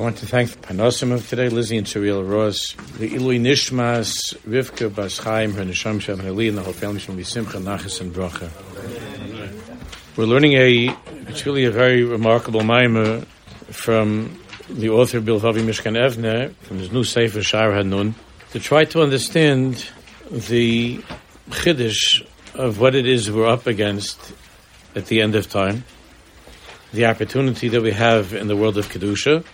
[0.00, 4.34] I want to thank the Panosim of today, Lizzie and Cyril Ross, the Ilui Nishmas,
[4.48, 8.48] Rivka Bas Chaim, her Nisham and and the whole family shall Simcha, Nachas, and Bracha.
[10.16, 10.96] We're learning a,
[11.28, 13.26] it's really a very remarkable mimer
[13.68, 14.40] from
[14.70, 18.14] the author Bilvavi Mishkan Evneh, from his new Sefer Shar Hanun,
[18.52, 19.86] to try to understand
[20.30, 21.04] the
[21.50, 24.32] chiddush of what it is we're up against
[24.96, 25.84] at the end of time,
[26.94, 29.44] the opportunity that we have in the world of Kedusha,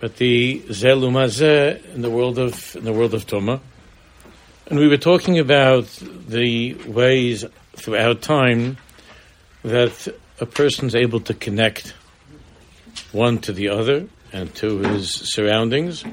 [0.00, 3.60] but the zelumazeh in the world of in the world of Toma.
[4.66, 5.86] And we were talking about
[6.28, 8.76] the ways throughout time
[9.62, 10.08] that
[10.40, 11.94] a person's able to connect
[13.12, 16.04] one to the other and to his surroundings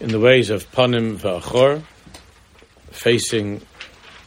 [0.00, 1.82] in the ways of panim va'achor,
[2.92, 3.60] facing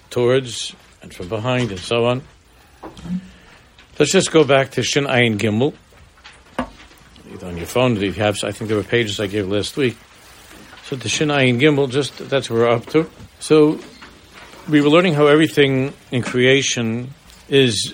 [0.10, 2.22] towards and from behind and so on.
[3.98, 5.74] Let's just go back to Shin Ayin Gimel
[7.52, 7.98] on your phone.
[7.98, 9.98] If you have, I think there were pages I gave last week.
[10.86, 13.10] So the Shin Ayin Gimel, just that's where we're up to.
[13.40, 13.80] So
[14.70, 17.14] we were learning how everything in creation
[17.50, 17.94] is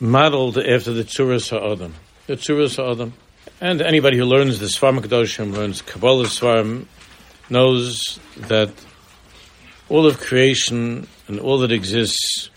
[0.00, 1.94] modeled after the Tzuras Ha'adam.
[2.26, 3.12] The Tzuras Ha'adam.
[3.60, 6.86] And anybody who learns the Svarim Kadoshim, learns Kabbalah Svarim,
[7.50, 8.70] knows that
[9.88, 12.50] all of creation and all that exists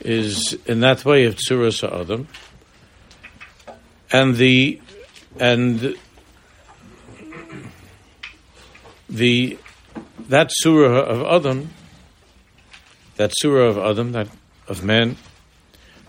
[0.00, 2.28] is in that way of Tzuras Ha'adam.
[4.12, 4.80] And the
[5.38, 5.96] and
[9.08, 9.58] the
[10.28, 11.70] that surah of Adam,
[13.16, 14.28] that surah of Adam, that
[14.68, 15.16] of man,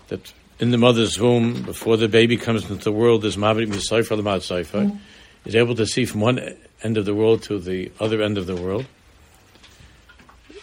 [0.08, 4.18] that in the mother's womb before the baby comes into the world is Mavrik Misayfer
[4.18, 4.98] Lamad Saifa, mm.
[5.44, 8.46] is able to see from one end of the world to the other end of
[8.46, 8.86] the world.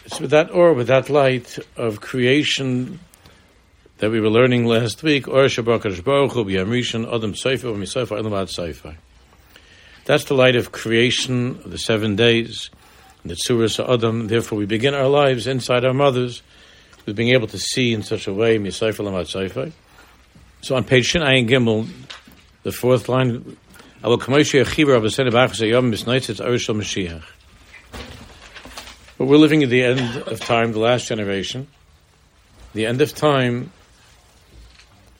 [0.04, 3.00] It's with that or with that light of creation
[3.98, 5.26] that we were learning last week.
[5.26, 5.56] That's
[10.24, 12.70] the light of creation of the seven days,
[13.24, 14.26] the Tzuras Adam.
[14.26, 16.42] Therefore, we begin our lives inside our mothers
[17.06, 18.58] with being able to see in such a way.
[20.60, 21.88] So on page Shin Ayin Gimel,
[22.64, 23.56] the fourth line,
[24.02, 24.18] I will
[26.74, 27.22] Mashiach.
[29.16, 31.68] But we're living at the end of time, the last generation.
[32.74, 33.70] The end of time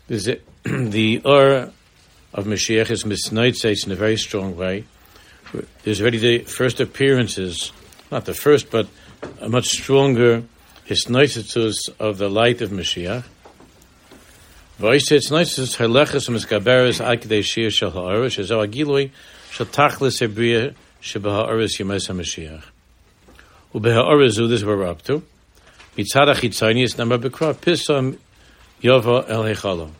[0.64, 1.72] the, Ur
[2.34, 4.84] of Mashiach is misnoitzates in a very strong way.
[5.82, 7.72] There's already the first appearances,
[8.10, 8.86] not the first, but
[9.40, 10.42] a much stronger
[10.86, 13.24] hisnoitzatus of the light of Mashiach.
[14.78, 19.10] V'oisitz haleches miskaberes akidei shir shel shezo agiloi
[19.50, 20.20] shel tachlis
[21.80, 22.64] yemes ha'mashiach.
[23.72, 25.22] This is where we're up to.
[25.96, 28.18] Is pisam
[28.84, 29.90] Yova El Hechalo.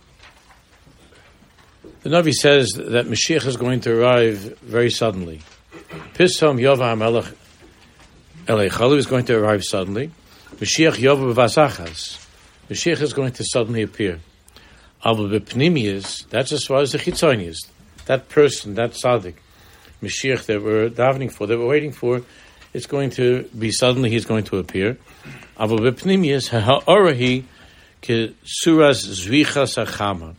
[2.02, 5.40] The Navi says that Mashiach is going to arrive very suddenly.
[6.12, 7.34] Pisom Yova HaMelech
[8.46, 10.10] El Hechalo is going to arrive suddenly.
[10.56, 12.22] Mashiach Yova Vasachas.
[12.68, 14.20] Mashiach is going to suddenly appear.
[15.02, 17.66] Abu Bepnimius, that's as far as the Chitzonius.
[18.04, 19.36] That person, that tzaddik,
[20.02, 22.20] Mashiach that we're davening for, that we're waiting for,
[22.74, 24.98] it's going to be suddenly he's going to appear.
[25.58, 27.44] Abu Bepnimius, Ha'orahi,
[29.76, 30.34] achama.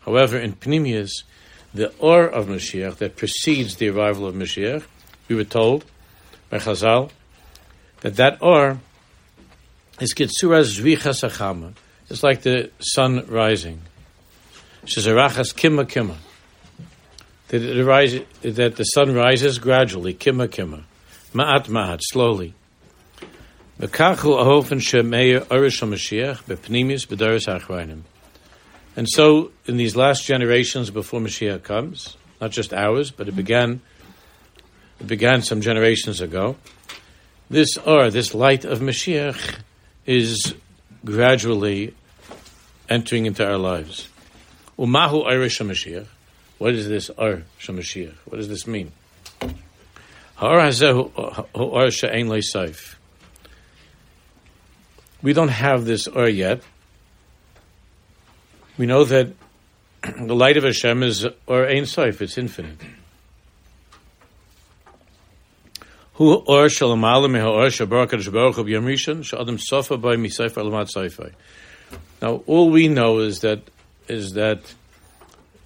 [0.00, 1.24] However, in Pnimius,
[1.72, 4.84] the or of Mashiach that precedes the arrival of Mashiach,
[5.28, 5.84] we were told
[6.48, 7.10] by Chazal
[8.00, 8.80] that that or
[10.00, 11.74] is kitsuras zvichas achama.
[12.08, 13.82] It's like the sun rising.
[14.84, 16.16] Shazarachas kima kima.
[17.48, 20.82] That, it that the sun rises gradually, kima kima.
[21.34, 22.54] Ma'at ma'at, slowly.
[28.94, 33.80] And so, in these last generations before Mashiach comes, not just ours, but it began,
[35.00, 36.56] it began some generations ago.
[37.48, 39.60] This or this light of Mashiach
[40.04, 40.54] is
[41.02, 41.94] gradually
[42.86, 44.10] entering into our lives.
[44.78, 46.06] Umahu Irish Mashiach.
[46.58, 48.14] What is this Ar Mashiach?
[48.26, 48.92] What does this mean?
[50.34, 51.10] Har Hazehu
[51.54, 52.96] Leisayf.
[55.22, 56.62] We don't have this Ur yet.
[58.78, 59.34] We know that
[60.02, 62.78] the light of Hashem is Ur Ein Sof, it's infinite.
[66.14, 66.90] Hu Rishon
[69.24, 71.32] Sh'Adam Sofa By Alamat.
[72.20, 73.62] Now, all we know is that
[74.06, 74.74] is that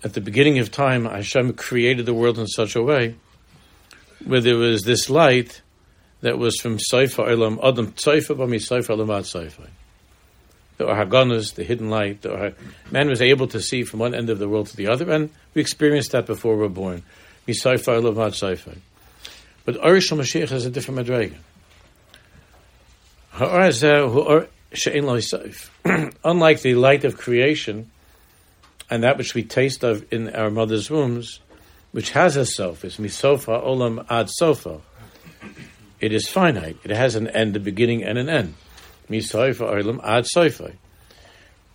[0.04, 3.16] at the beginning of time, Hashem created the world in such a way
[4.24, 5.62] where there was this light
[6.24, 9.68] that was from Seifa Elam Adam Tzeifa Bami Seifa Elamat Seifa.
[10.78, 12.22] The Haganas, the hidden light.
[12.22, 12.54] The
[12.90, 15.30] man was able to see from one end of the world to the other, and
[15.52, 17.02] we experienced that before we were born.
[17.46, 18.76] Misayfa Olam Ad Sayfa.
[19.64, 21.36] But Orish Mashiach has a different madrega.
[23.36, 24.46] Uh,
[26.24, 27.90] Unlike the light of creation
[28.90, 31.40] and that which we taste of in our mother's wombs,
[31.92, 34.80] which has a self, is misofa olam ad sofa.
[36.00, 36.76] It is finite.
[36.84, 38.54] It has an end, a beginning, and an end.
[39.10, 40.26] Ad.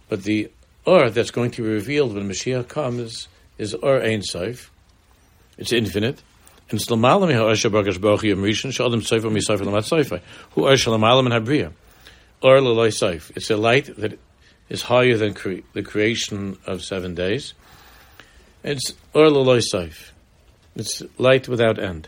[0.09, 0.51] But the
[0.85, 3.27] or that's going to be revealed when Mashiach comes
[3.57, 4.71] is or ein sof.
[5.57, 6.21] It's infinite.
[6.69, 10.21] And it's l'malam ha asher bagash baruch yom rishon sh'adam sofer misofa l'mat sofa.
[10.51, 11.73] Who asher l'malam and habriya.
[12.41, 13.31] Or l'loy sof.
[13.35, 14.17] It's a light that
[14.69, 17.53] is higher than cre- the creation of seven days.
[18.63, 20.13] It's or l'loy sof.
[20.75, 22.07] It's light without end.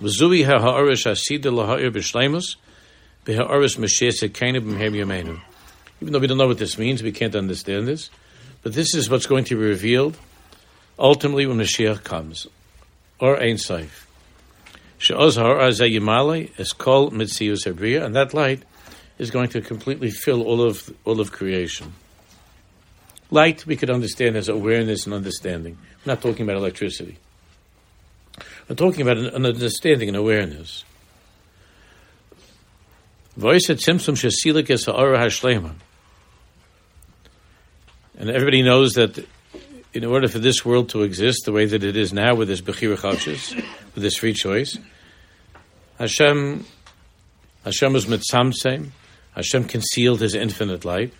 [0.00, 2.56] V'zui ha'arish b'shleimus
[3.24, 5.40] b'ha'arish b'mhem.
[6.00, 8.10] Even though we don't know what this means, we can't understand this.
[8.62, 10.16] But this is what's going to be revealed
[10.98, 12.46] ultimately when Mashiach comes.
[13.20, 14.06] Or Ein Saif.
[14.98, 18.62] She'oz ha'or yimale is called Mitzius Hebriya, and that light
[19.18, 21.92] is going to completely fill all of all of creation.
[23.30, 25.78] Light we could understand as awareness and understanding.
[26.04, 27.18] We're not talking about electricity.
[28.68, 30.84] We're talking about an, an understanding and awareness.
[38.16, 39.26] And everybody knows that
[39.92, 42.60] in order for this world to exist the way that it is now with this
[42.60, 43.54] Bechira Chavshis,
[43.94, 44.78] with this free choice,
[45.98, 46.64] Hashem,
[47.64, 48.90] Hashem was mitzamsem,
[49.34, 51.12] Hashem concealed his infinite light.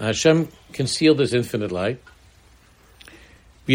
[0.00, 2.00] Hashem concealed his infinite light.
[3.64, 3.72] So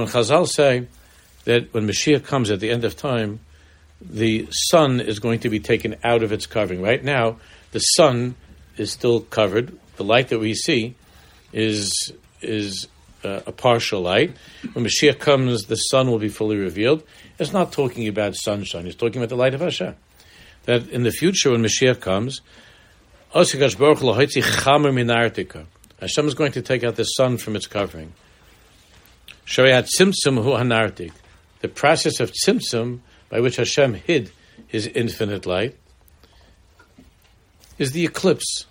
[0.00, 0.86] when Chazal say
[1.44, 3.40] that when Mashiach comes at the end of time,
[4.00, 6.82] the sun is going to be taken out of its covering.
[6.82, 7.36] Right now,
[7.72, 8.34] the sun
[8.76, 9.76] is still covered.
[9.96, 10.94] The light that we see
[11.52, 12.88] is is
[13.22, 14.34] uh, a partial light.
[14.72, 17.02] When Mashiach comes, the sun will be fully revealed.
[17.38, 18.86] It's not talking about sunshine.
[18.86, 19.94] It's talking about the light of Hashem.
[20.64, 22.40] That in the future, when Mashiach comes,
[26.00, 28.12] Hashem is going to take out the sun from its covering.
[29.46, 29.84] The
[31.72, 32.98] process of tzimtzum,
[33.28, 34.32] by which Hashem hid
[34.66, 35.76] his infinite light,
[37.78, 38.66] is the eclipse,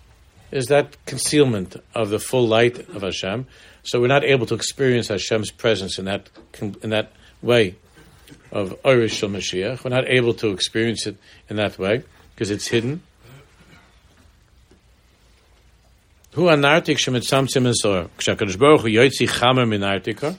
[0.50, 3.46] is that concealment of the full light of Hashem.
[3.82, 6.28] So we're not able to experience Hashem's presence in that
[6.60, 7.76] in that way
[8.52, 9.84] of Orish Mashiach.
[9.84, 11.16] We're not able to experience it
[11.48, 12.02] in that way
[12.34, 13.00] because it's hidden.
[16.44, 18.08] Anartik shemitzamtzim esor.
[18.18, 20.36] Kshakadosh Baruch Hu yoitzi chamer min artika.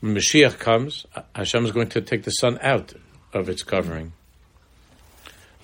[0.00, 2.94] When Mashiach comes, Hashem is going to take the sun out
[3.32, 4.12] of its covering.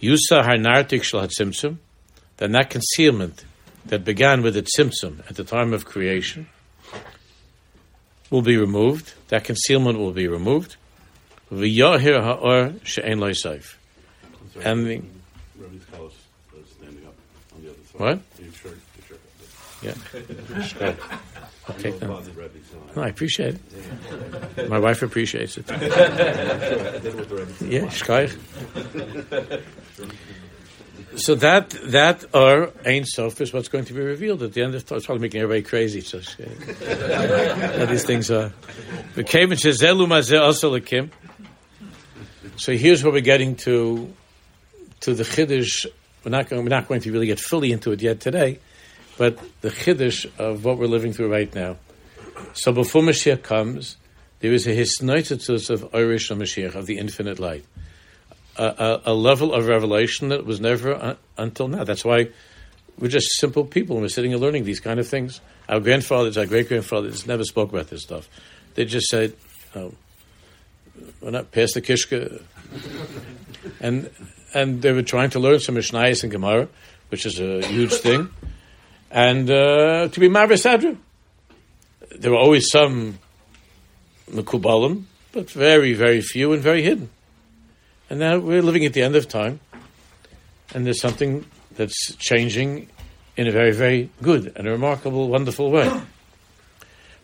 [0.02, 1.76] Yusa harnartik shel hatzimtzum.
[2.38, 3.44] Then that concealment
[3.86, 6.48] that began with its tzimtzum at the time of creation
[8.30, 9.14] will be removed.
[9.28, 10.76] That concealment will be removed.
[11.52, 13.76] V'yahir ha'or she'en lo'isayf.
[14.62, 15.02] And the...
[17.96, 18.18] What?
[19.84, 20.94] Yeah.
[21.70, 21.94] Okay.
[22.02, 22.22] No,
[23.02, 23.56] I appreciate
[24.56, 24.68] it.
[24.68, 25.64] My wife appreciates it.
[25.70, 25.78] yeah,
[27.88, 28.36] shkaich.
[31.16, 34.74] So that that or Ein Sof is what's going to be revealed at the end
[34.74, 36.02] of It's probably making everybody crazy.
[36.02, 38.52] So uh, these things are.
[42.56, 44.12] So here's where we're getting to
[45.00, 45.86] to the chiddush.
[46.24, 46.62] We're not going.
[46.62, 48.58] We're not going to really get fully into it yet today
[49.16, 51.76] but the chiddush of what we're living through right now.
[52.54, 53.96] So before Mashiach comes,
[54.40, 57.64] there is a hisnoitatus of Irish Mashiach, of the infinite light.
[58.56, 58.64] A,
[59.06, 61.82] a, a, level of revelation that was never until now.
[61.82, 62.28] That's why
[62.98, 65.40] we're just simple people and we're sitting and learning these kind of things.
[65.68, 68.28] Our grandfathers, our great grandfathers never spoke about this stuff.
[68.74, 69.34] They just said,
[69.74, 69.94] oh,
[71.20, 72.42] we're not past the Kishka.
[73.80, 74.08] and
[74.52, 76.68] and they were trying to learn some Mishnayos and Gemara,
[77.08, 78.30] which is a huge thing
[79.14, 80.96] and uh, to be Marvisadra.
[82.18, 83.20] There were always some
[84.28, 87.10] Mekubalim, but very, very few and very hidden.
[88.10, 89.60] And now we're living at the end of time,
[90.74, 92.88] and there's something that's changing
[93.36, 95.90] in a very, very good and a remarkable, wonderful way.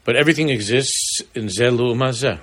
[0.02, 2.40] But everything exists in Zelu Mazeh.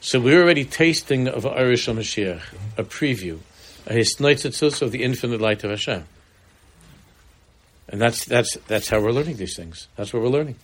[0.00, 2.40] So we're already tasting of Irish Mashiach,
[2.78, 3.40] a preview,
[3.84, 6.04] a hisnoitzitzus of the infinite light of Hashem.
[7.92, 9.86] And that's, that's, that's how we're learning these things.
[9.96, 10.56] That's what we're learning.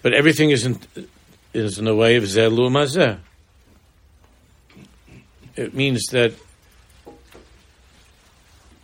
[0.00, 0.80] But everything is in,
[1.52, 3.18] is in a way of zelu mazeh.
[5.54, 6.32] It means that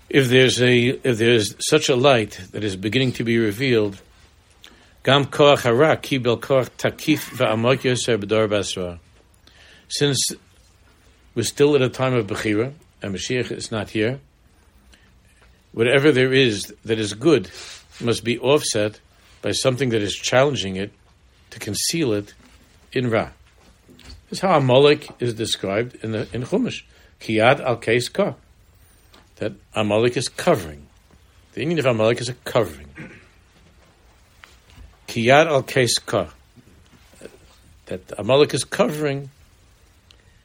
[0.09, 4.01] if there's a if there's such a light that is beginning to be revealed,
[5.03, 9.01] gam koach hara koach takif va'amok yoser b'dor basra.
[9.89, 10.33] Since
[11.35, 12.73] we're still at a time of Bechira,
[13.03, 14.21] and Mashiach is not here,
[15.73, 17.51] whatever there is that is good
[18.01, 19.01] must be offset
[19.43, 20.93] by something that is challenging it
[21.51, 22.35] to conceal it
[22.93, 23.31] in Ra.
[24.29, 26.83] This is how Amalek is described in the in Chumash.
[27.21, 28.35] Kiyad al Ka.
[29.37, 30.87] That Amalek is covering.
[31.55, 32.89] The meaning of Amalek is a covering.
[35.09, 36.33] Kiyad al Ka.
[37.87, 39.31] That Amalek is covering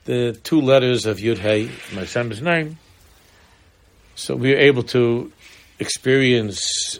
[0.06, 2.78] the two letters of Yud Hey, my son's name.
[4.16, 5.32] So we are able to
[5.78, 7.00] experience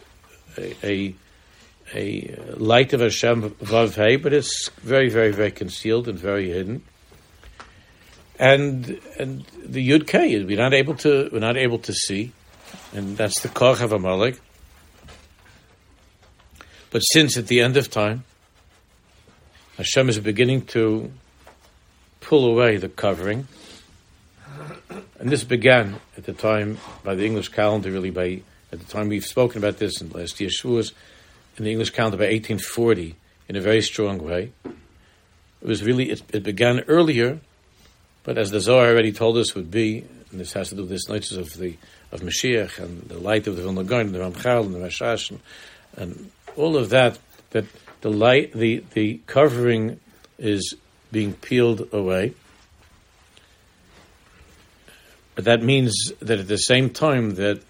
[0.58, 1.16] a, a,
[1.94, 6.84] a light of Hashem Vav Hey, but it's very, very, very concealed and very hidden.
[8.38, 12.34] And and the Yud K we're not able to we're not able to see,
[12.94, 14.42] and that's the Koch of Amalek.
[16.90, 18.26] But since at the end of time,
[19.78, 21.14] Hashem is beginning to
[22.20, 23.48] pull away the covering.
[25.26, 28.42] And this began at the time by the English calendar, really by
[28.72, 30.92] at the time we've spoken about this in last year's Shavuos,
[31.58, 33.16] in the English calendar by 1840
[33.50, 34.52] in a very strong way.
[34.64, 37.40] It was really it, it began earlier,
[38.22, 40.92] but as the Zohar already told us would be, and this has to do with
[40.92, 41.76] this notice of the
[42.12, 45.40] of Mashiach and the light of the Vilna Gaon, the Ramchal and the Rashash, and,
[45.98, 47.18] and all of that,
[47.50, 47.66] that
[48.02, 50.00] the light, the the covering
[50.38, 50.76] is
[51.12, 52.36] being peeled away.
[55.36, 57.62] But that means that at the same time that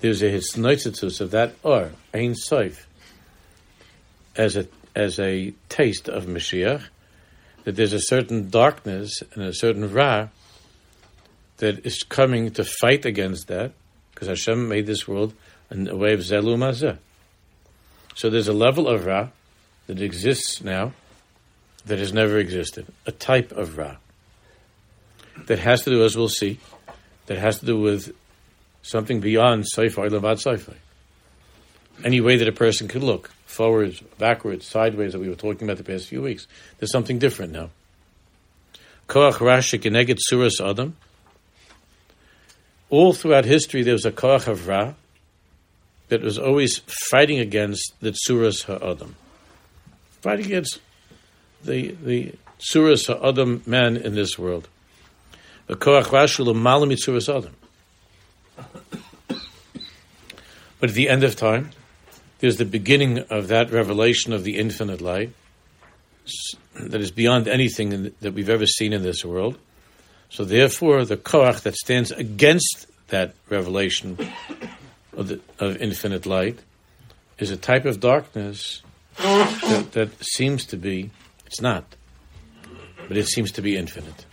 [0.00, 2.84] there's a hisnoititus of that or ein soif
[4.36, 6.82] as a as a taste of Mashiach,
[7.64, 10.28] that there's a certain darkness and a certain ra
[11.58, 13.72] that is coming to fight against that,
[14.12, 15.34] because Hashem made this world
[15.70, 16.98] in a way of zelu mazeh.
[18.14, 19.28] So there's a level of ra
[19.86, 20.92] that exists now
[21.86, 23.96] that has never existed, a type of Ra
[25.46, 26.58] that has to do, as we'll see,
[27.28, 28.14] that has to do with
[28.82, 30.74] something beyond Seifai Levad Seifai.
[32.04, 35.76] Any way that a person could look, forwards, backwards, sideways, that we were talking about
[35.76, 36.46] the past few weeks,
[36.78, 37.70] there's something different now.
[39.08, 40.96] Koach Rashi Geneged Suras Adam.
[42.90, 44.94] All throughout history, there was a Koach of Ra
[46.08, 46.80] that was always
[47.10, 49.12] fighting against the Tsuras HaAdam.
[50.22, 50.80] Fighting against
[51.62, 54.68] the the Suras Adam man in this world.
[55.68, 57.54] The Koach Rashul Malam Suras Adam.
[60.80, 61.70] But at the end of time,
[62.38, 65.32] there's the beginning of that revelation of the infinite light
[66.80, 69.58] that is beyond anything that we've ever seen in this world.
[70.30, 74.16] So therefore, the koach that stands against that revelation
[75.14, 76.58] of, the, of infinite light
[77.38, 78.80] is a type of darkness
[79.18, 81.10] that, that seems to be
[81.44, 81.84] it's not.
[83.06, 84.24] But it seems to be infinite.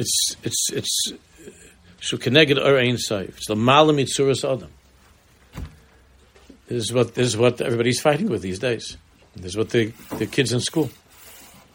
[0.00, 1.12] It's it's it's
[2.00, 3.36] shukeneged or ein saif.
[3.36, 4.70] It's the malam mitzuras adam.
[6.68, 8.96] This is what this is what everybody's fighting with these days.
[9.36, 10.90] This is what the the kids in school.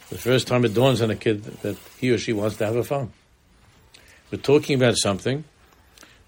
[0.10, 2.76] The first time it dawns on a kid that he or she wants to have
[2.76, 3.14] a phone.
[4.32, 5.44] We're talking about something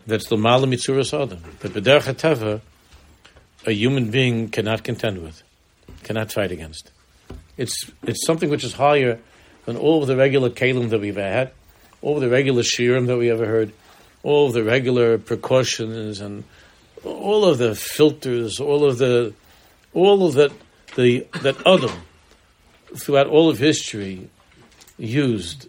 [0.06, 1.42] that's the malam mitzuras adam.
[1.62, 2.62] That b'derech
[3.66, 5.42] a human being cannot contend with
[6.04, 6.92] cannot fight against.
[7.58, 9.20] It's it's something which is higher
[9.66, 11.54] than all of the regular kalim that we've had,
[12.01, 13.74] all the regular shirim that we ever heard,
[14.24, 16.44] all the regular precautions and
[17.04, 19.34] all of the filters, all of the
[19.94, 20.51] all of that
[20.96, 21.96] the that Adam
[22.96, 24.30] throughout all of history
[24.98, 25.68] used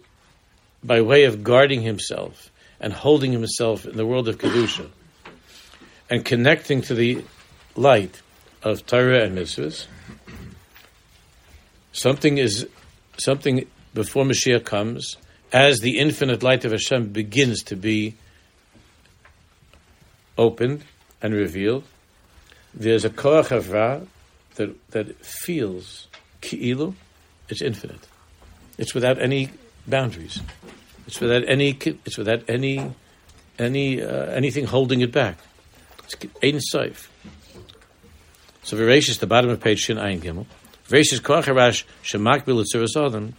[0.83, 4.89] by way of guarding himself and holding himself in the world of kedusha
[6.09, 7.23] and connecting to the
[7.75, 8.21] light
[8.63, 9.85] of Torah and mitzvahs.
[11.91, 12.67] Something is
[13.17, 15.17] something before Mashiach comes,
[15.51, 18.15] as the infinite light of Hashem begins to be
[20.37, 20.83] opened
[21.21, 21.83] and revealed.
[22.73, 24.01] There's a koach of Ra
[24.55, 26.07] that that feels
[26.41, 26.93] ki'ilu.
[27.49, 28.07] It's infinite.
[28.77, 29.49] It's without any
[29.87, 30.41] boundaries.
[31.07, 31.77] It's without any.
[32.05, 32.93] It's without any
[33.57, 35.37] any uh, anything holding it back.
[36.03, 37.11] It's ein safe.
[38.63, 40.45] So Veracious, the bottom of page Shin Ayin Gimel.
[40.87, 42.65] Veshis Kocharash Shemakbil
[43.05, 43.33] Adam.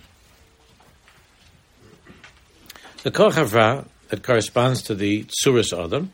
[3.02, 6.12] The Kochavra that corresponds to the Tsuras Adam,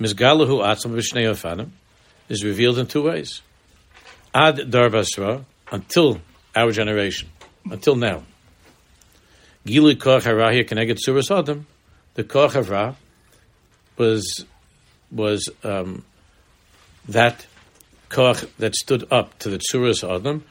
[0.00, 1.70] Mizgalahu Atzam Vishnei Ofanim,
[2.28, 3.40] is revealed in two ways.
[4.34, 6.20] Ad Darbasra, until
[6.56, 7.28] our generation,
[7.70, 8.24] until now.
[9.64, 11.66] Gilu Koch Harahia Keneged Tsuras Adam,
[12.14, 12.96] the Koch
[13.96, 14.44] was
[15.12, 16.04] was um,
[17.08, 17.46] that
[18.08, 20.44] koach that stood up to the tzuras adam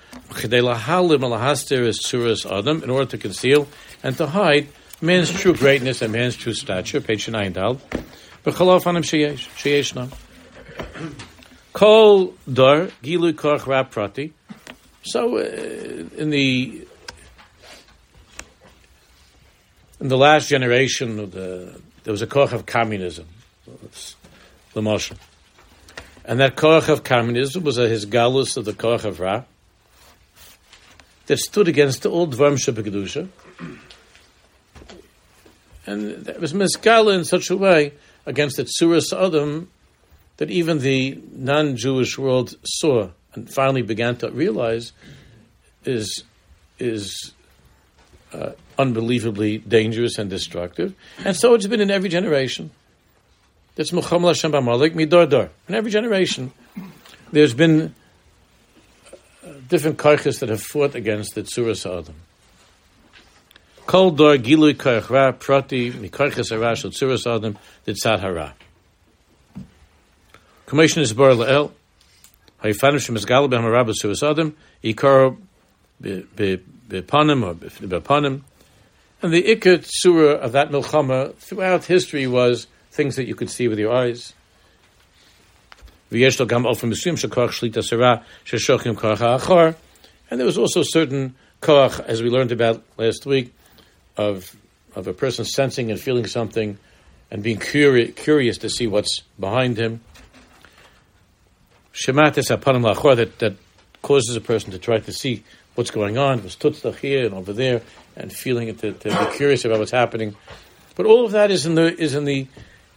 [2.84, 3.68] in order to conceal
[4.02, 4.68] and to hide
[5.03, 7.01] man's true greatness and man's true stature.
[7.01, 7.75] Page nine dal.
[8.45, 10.12] B'chalof anim sheyesh sheyesh nam.
[11.74, 13.33] Kol gilu
[13.91, 14.33] prati.
[15.03, 15.41] So uh,
[16.17, 16.88] in the
[20.00, 23.27] in the last generation, the, there was a koch of communism,
[24.74, 25.17] the motion.
[26.25, 29.43] And that koch of communism was a, his galus of the koch of Ra
[31.27, 33.29] that stood against the old Dvarm Shabbat
[35.86, 37.94] And it was misgala in such a way
[38.25, 39.70] against the Tsuras Adam
[40.38, 44.94] that even the non Jewish world saw and finally began to realize
[45.86, 46.24] is,
[46.80, 47.34] is
[48.32, 50.96] uh, unbelievably dangerous and destructive.
[51.24, 52.72] And so it's been in every generation.
[53.75, 55.50] That's Muhammad Hashem B'Malik, Midor Dor.
[55.68, 56.52] In every generation,
[57.32, 57.96] there's been
[59.44, 62.13] uh, different karchas that have fought against the Tzura Sa'adim.
[63.86, 68.54] Kol Dor Gilui Karch Ra Prati Mikarchas Hara Shal Tzura Sa'adim Ditzat Hara.
[70.66, 71.72] Commission is Bar La'el
[72.62, 75.38] Ha'ifanim Shem Esgal B'Ham Hara B'Tzura Sa'adim Ikar
[76.02, 78.42] B'Panim or B'Panim
[79.24, 83.70] and the Ikat Surah of that Milchama throughout history was things that you could see
[83.70, 84.34] with your eyes.
[86.12, 86.28] And there
[90.46, 93.56] was also certain koach, as we learned about last week,
[94.17, 94.55] of
[94.96, 96.77] of a person sensing and feeling something
[97.32, 100.01] and being curi- curious to see what's behind him.
[101.93, 103.55] Shematis that, that
[104.01, 105.43] causes a person to try to see
[105.75, 106.43] what's going on.
[106.43, 107.82] Was tutzlach here and over there,
[108.15, 110.36] and feeling it to, to be curious about what's happening.
[110.96, 112.48] But all of that is in the is in the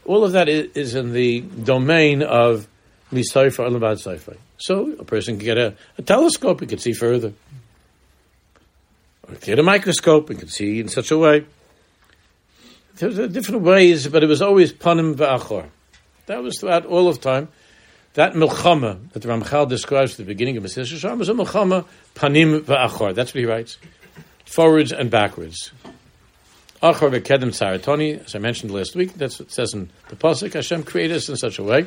[0.04, 2.68] all of that is, in the domain of
[3.12, 4.37] misayfer alabad sayfer.
[4.59, 7.33] So a person can get a, a telescope he can see further,
[9.28, 11.44] or get a microscope and can see in such a way.
[12.96, 15.68] There were different ways, but it was always panim va'achor.
[16.26, 17.48] That was throughout all of time.
[18.14, 21.84] That milchama that the Ramchal describes at the beginning of Mesilas Yesharim is a milchama
[22.14, 23.14] panim va'achor.
[23.14, 23.76] That's what he writes,
[24.46, 25.72] forwards and backwards.
[26.82, 30.54] Achor v'kedem saratoni, as I mentioned last week, that's what it says in the pasuk.
[30.54, 31.86] Hashem created us in such a way,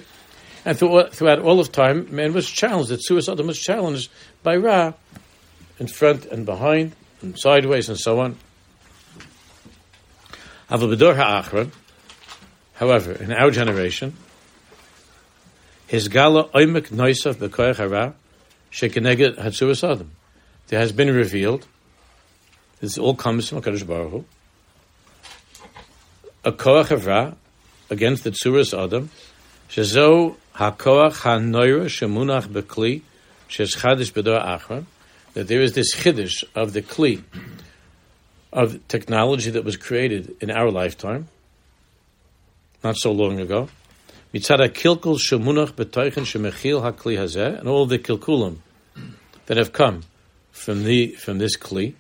[0.65, 2.89] and throughout all of time, man was challenged.
[2.89, 4.11] The suicide was challenged
[4.43, 4.93] by Ra,
[5.79, 8.37] in front and behind, and sideways, and so on.
[12.79, 14.15] However, in our generation,
[15.87, 18.13] his gala oimek noisav b'koyach hara
[18.71, 20.11] shekeneged hatzuras adam.
[20.67, 21.65] There has been revealed.
[22.79, 24.25] This all comes from Hakadosh Baruch Hu.
[26.45, 27.35] A koach hara
[27.89, 29.09] against the tzuras adam.
[29.67, 33.01] Shezo hakoach hanoira shemunach bekli
[33.47, 34.85] shes chadish bedor achron.
[35.39, 37.23] That there is this chiddush of the kli
[38.51, 41.29] of technology that was created in our lifetime,
[42.83, 43.69] not so long ago
[44.33, 48.57] mitzad kilkul shemunach betoichen shemechil hakli hazeh, and all the kilkulim
[49.45, 50.03] that have come
[50.51, 51.93] from the from this kli.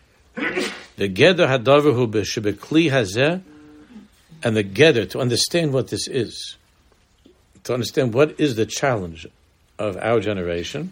[0.97, 3.41] The geder hadavahu b'shebekli hazeh,
[4.43, 6.57] and the geder to understand what this is,
[7.63, 9.25] to understand what is the challenge
[9.77, 10.91] of our generation.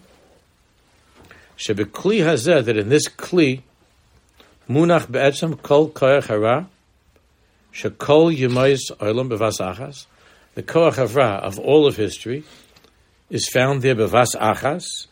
[1.57, 3.61] Shebekli hazeh, that in this kli,
[4.69, 6.67] munach be'etzem kol koyach hara,
[7.73, 10.05] shekol yemayis olam bevasachas,
[10.57, 12.43] the Koach Havra of all of history
[13.29, 15.05] is found there bevas achas,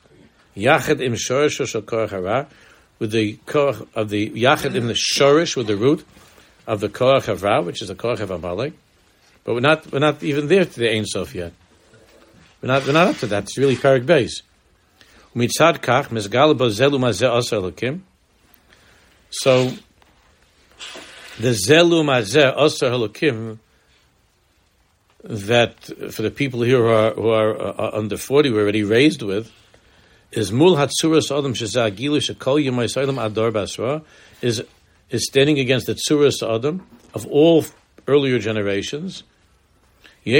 [0.55, 2.47] im shorish shel Koach Havra,
[2.97, 6.03] with the Koach of the yachid im the shorish with the root
[6.65, 8.73] of the Koach Havra, which is the Koach of Amalek.
[9.43, 11.53] But we're not we're not even there to the Ein Sof yet.
[12.63, 13.43] We're not we're not up to that.
[13.43, 14.41] It's really Parak base.
[15.35, 18.01] Mitzad kach mizgal zelu mazeh asar elokim.
[19.29, 19.71] So
[21.39, 23.59] the zelum mazeh asar elokim
[25.23, 29.23] that for the people here who are, who are uh, under 40, we're already raised
[29.23, 29.51] with,
[30.31, 34.03] is mul hatsuras adam shazagilu shakol yemaisalim ador basra,
[34.41, 34.63] is,
[35.09, 37.65] is standing against the tsuras adam of all
[38.07, 39.23] earlier generations.
[40.25, 40.31] So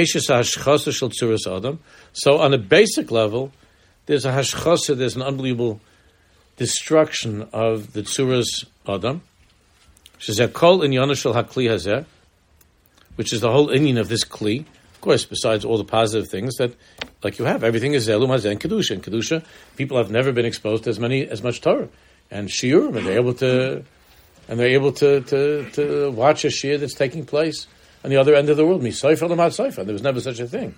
[2.38, 3.52] on a basic level,
[4.06, 5.80] there's a hashchasa, there's an unbelievable
[6.56, 9.22] destruction of the tsuras adam.
[10.18, 12.06] Shazakol in Yonashal Hakli Hazeh,
[13.16, 14.64] which is the whole inyan of this kli
[14.94, 16.72] Of course, besides all the positive things that,
[17.22, 18.92] like you have, everything is Zelu Mazeh and Kedusha.
[18.92, 19.44] And Kedusha,
[19.76, 21.88] people have never been exposed to as many, as much Torah.
[22.30, 23.84] And Shiurim, and they're able to,
[24.48, 27.66] and they're able to, to, to watch a Shir that's taking place
[28.04, 28.82] on the other end of the world.
[28.82, 29.84] Misayfa lamad saifa.
[29.84, 30.74] There was never such a thing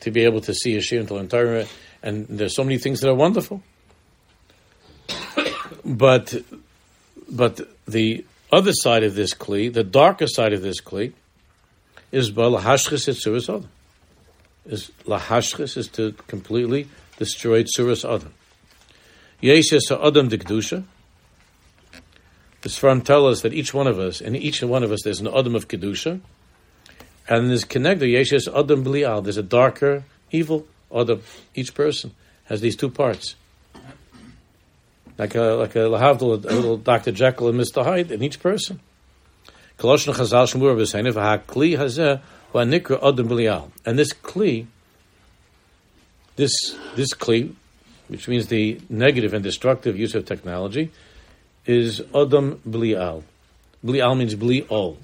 [0.00, 1.66] to be able to see a shir until Torah,
[2.02, 3.62] and there's so many things that are wonderful.
[5.84, 6.34] but
[7.30, 11.12] but the other side of this kli, the darker side of this kli,
[12.10, 13.68] is lahashchis etzuras adam.
[14.66, 18.34] Is lahashchis is to completely destroy tzuras adam.
[19.42, 20.84] Yeshes adam dikdusha.
[22.62, 25.20] The Sfarim tell us that each one of us, and each one of us, there's
[25.20, 26.20] an Adam of Kedusha,
[27.26, 31.22] and there's connected, Yeshes Adam Blial, there's a darker, evil Adam.
[31.54, 33.36] Each person has these two parts.
[35.18, 37.12] Like a, like a Lahavdal, a little Dr.
[37.12, 37.84] Jekyll and Mr.
[37.84, 38.80] Hyde in each person.
[43.84, 44.66] And this Kli,
[46.36, 46.52] this,
[46.96, 47.54] this Kli,
[48.08, 50.90] which means the negative and destructive use of technology,
[51.66, 53.22] is Adam Blial.
[53.84, 54.96] Blial means Bli'ol.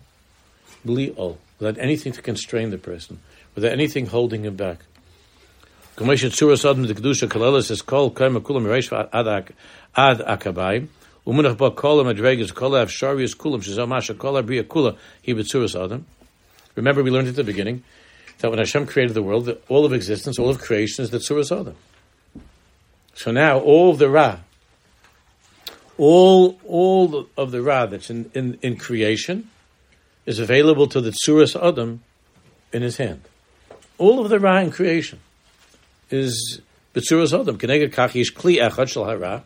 [0.84, 1.36] Bli'ol.
[1.58, 3.20] Without anything to constrain the person,
[3.54, 4.80] without anything holding him back.
[5.96, 10.88] Commission Tzuras Adam the Kedusha Kalelis is called Kaima Kulam Reish Ad Akabayim.
[11.26, 16.04] Umunach Ba Kol Madregas Kol Av Sharius Kulam Shazamasha Kol Abriya Kula He Tzuras Adam.
[16.74, 17.82] Remember, we learned at the beginning
[18.40, 21.50] that when Hashem created the world, all of existence, all of creation is the Tzuras
[21.50, 21.76] Adam.
[23.14, 24.40] So now all of the Ra
[25.96, 29.50] all all of the Ra that's in, in, in creation
[30.26, 32.02] is available to the Tsuras Adam
[32.70, 33.22] in his hand.
[33.96, 35.20] All of the Ra in creation
[36.09, 36.61] is
[36.95, 37.57] Tsuras Adam.
[37.57, 39.43] Keneged Kachish Kli Echad Shal HaRa.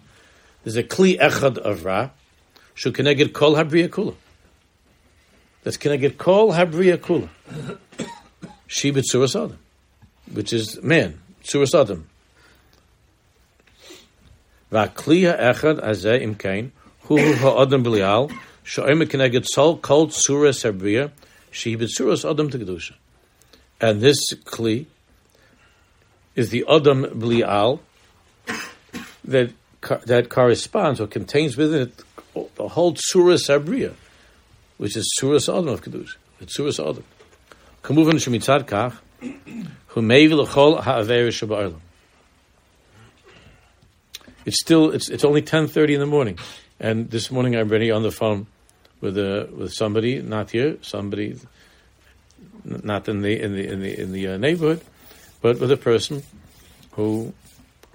[0.64, 2.10] There's a Kli Echad of Ra.
[2.74, 4.16] Shu Keneged Kol Habriya Kula.
[5.64, 7.30] That's Keneged Kol Habriya Kula.
[8.68, 9.60] She Tsuras Adam.
[10.32, 11.20] Which is man.
[11.44, 12.08] Tsuras Adam.
[14.72, 16.66] והכלי האחד הזה, אם כן,
[17.08, 18.24] הוא האדם בליעל,
[18.64, 19.42] שאומר כנגד
[19.82, 21.08] כל צורה סבריה,
[21.52, 22.94] שהיא בצורת אדם תקדושה.
[23.82, 24.86] And this kli
[26.35, 27.81] is the Adam Blial
[29.25, 29.53] that
[30.07, 32.03] that corresponds or contains within it
[32.57, 33.95] the whole Surah Sabriya,
[34.77, 36.17] which is Surah Adam of Kedusha.
[36.41, 37.05] It's Surah Adam.
[37.83, 38.93] Kamuvan Shemitzad Kach,
[40.83, 41.81] ha'aver shaba'olam
[44.45, 46.39] it's still it's it's only ten thirty in the morning,
[46.79, 48.47] and this morning I'm ready on the phone
[49.01, 51.39] with a with somebody not here, somebody
[52.65, 54.81] not in the in the in the in the uh, neighborhood,
[55.41, 56.23] but with a person
[56.93, 57.33] who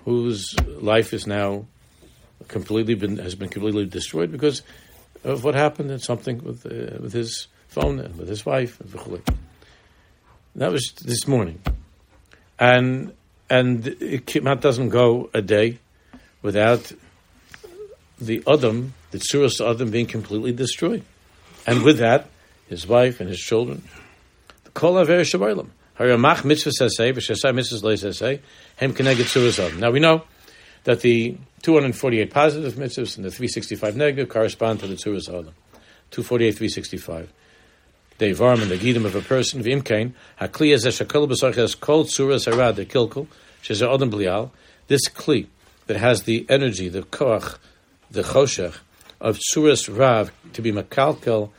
[0.05, 1.65] whose life is now
[2.47, 4.61] completely been has been completely destroyed because
[5.23, 8.79] of what happened and something with uh, with his phone and with his wife.
[10.55, 11.59] That was this morning,
[12.59, 13.13] and
[13.49, 14.25] and it
[14.61, 15.79] doesn't go a day
[16.41, 16.91] without
[18.19, 21.03] the Adam, the Tsuras Adam being completely destroyed.
[21.67, 22.29] And with that,
[22.67, 23.83] his wife and his children.
[24.63, 25.69] The Kol Aver Shabaylam.
[25.97, 26.05] Now
[29.91, 30.23] we know
[30.83, 35.53] that the 248 positive mitzvahs and the 365 negative correspond to the Tsuras Adam.
[36.11, 37.33] 248, 365.
[38.17, 42.75] The varm and the of a person, v'imkain, hakli ez shakol b'sarches kol tsuras harad,
[42.75, 43.27] the kilkul,
[43.63, 44.51] shezer Adam blial,
[44.87, 45.47] this kli,
[45.87, 47.57] that has the energy, the koach,
[48.11, 48.75] the choshech
[49.19, 51.49] of suras rav to be makalkel,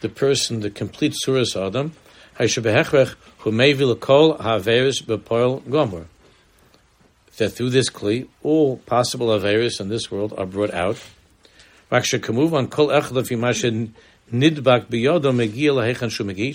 [0.00, 1.92] the person, the complete suras adam,
[2.38, 3.14] haishebehechrech
[7.36, 10.96] That through this kli, all possible averis in this world are brought out.
[11.90, 12.12] Each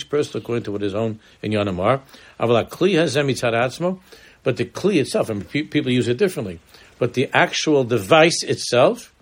[0.10, 2.02] person according to what his own in Yanamar.
[4.44, 6.60] But the kli itself, and people use it differently
[7.04, 9.14] but the actual device itself,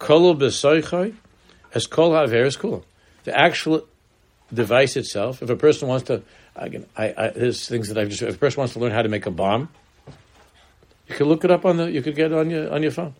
[0.00, 0.96] has kol haveris
[2.56, 2.82] kula.
[3.24, 3.86] The actual
[4.52, 6.22] device itself, if a person wants to,
[6.56, 9.02] again, I, I, there's things that I've just, if a person wants to learn how
[9.02, 9.68] to make a bomb,
[11.08, 12.92] you can look it up on the, you could get it on your, on your
[12.92, 13.14] phone.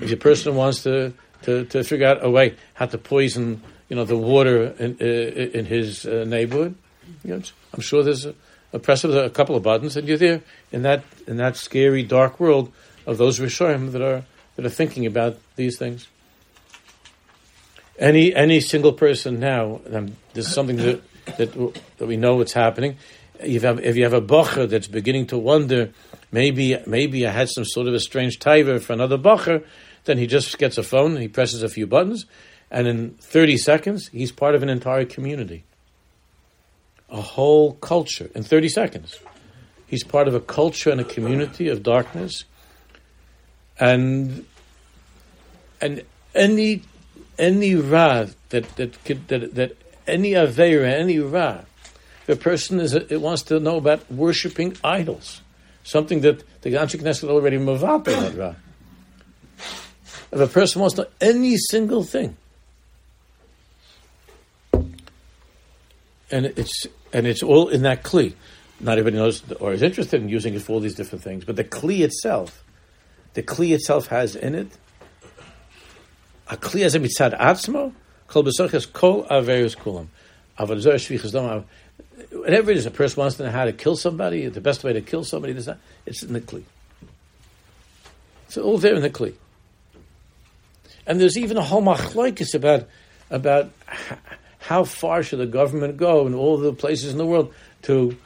[0.00, 3.96] If a person wants to, to, to figure out a way how to poison, you
[3.96, 6.74] know, the water in, in his uh, neighborhood,
[7.22, 8.34] you know, I'm sure there's a,
[8.72, 12.02] a press of a couple of buttons and you're there in that, in that scary,
[12.02, 12.72] dark world
[13.06, 14.24] of those Rishonim that are
[14.56, 16.08] that are thinking about these things.
[17.98, 21.02] Any any single person now, um, this is something that,
[21.38, 22.96] that that we know what's happening.
[23.40, 25.90] If you have, if you have a bocher that's beginning to wonder,
[26.32, 29.64] maybe maybe I had some sort of a strange taiva for another bocher,
[30.04, 32.26] then he just gets a phone, he presses a few buttons,
[32.70, 35.64] and in 30 seconds, he's part of an entire community.
[37.10, 39.20] A whole culture in 30 seconds.
[39.86, 42.44] He's part of a culture and a community of darkness
[43.78, 44.44] and
[45.80, 46.02] and
[46.34, 46.82] any
[47.38, 51.60] any ra that that could, that that any aveira, any ra.
[52.26, 55.42] A person is, it wants to know about worshiping idols,
[55.82, 58.54] something that the Ganshi Knesset already mavape that ra.
[60.32, 62.36] If a person wants to know any single thing,
[66.30, 68.34] and it's and it's all in that kli.
[68.80, 71.56] Not everybody knows or is interested in using it for all these different things, but
[71.56, 72.64] the kli itself,
[73.34, 74.68] the kli itself has in it
[76.54, 77.92] as a mitzad atzmo
[78.28, 80.08] kol besoches kol averus kulam.
[82.30, 84.92] Whatever it is, a person wants to know how to kill somebody, the best way
[84.92, 86.62] to kill somebody, it's in the kli.
[88.46, 89.34] It's all there in the kli.
[91.06, 92.88] And there's even a whole machlokes about
[93.30, 93.70] about
[94.58, 98.16] how far should the government go in all the places in the world to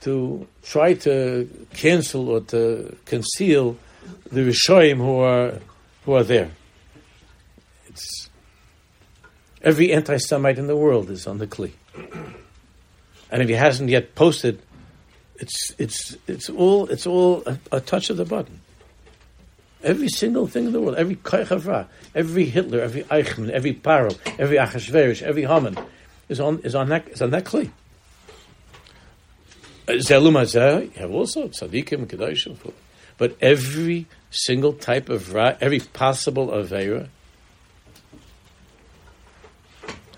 [0.00, 3.76] to try to cancel or to conceal
[4.32, 5.60] the Rishoyim who are
[6.04, 6.50] who are there.
[7.86, 8.28] It's
[9.62, 11.72] every anti-Semite in the world is on the Kli,
[13.30, 14.60] and if he hasn't yet posted,
[15.36, 18.60] it's it's it's all it's all a, a touch of the button.
[19.82, 24.58] Every single thing in the world, every Koichavra, every Hitler, every Eichmann, every Paro, every
[24.58, 25.78] Achashverosh, every Haman
[26.30, 27.70] is on is on that is on that kli.
[29.86, 32.56] Zelum you have also tzaddikim, kedoshim,
[33.18, 37.08] but every single type of ra, every possible avera.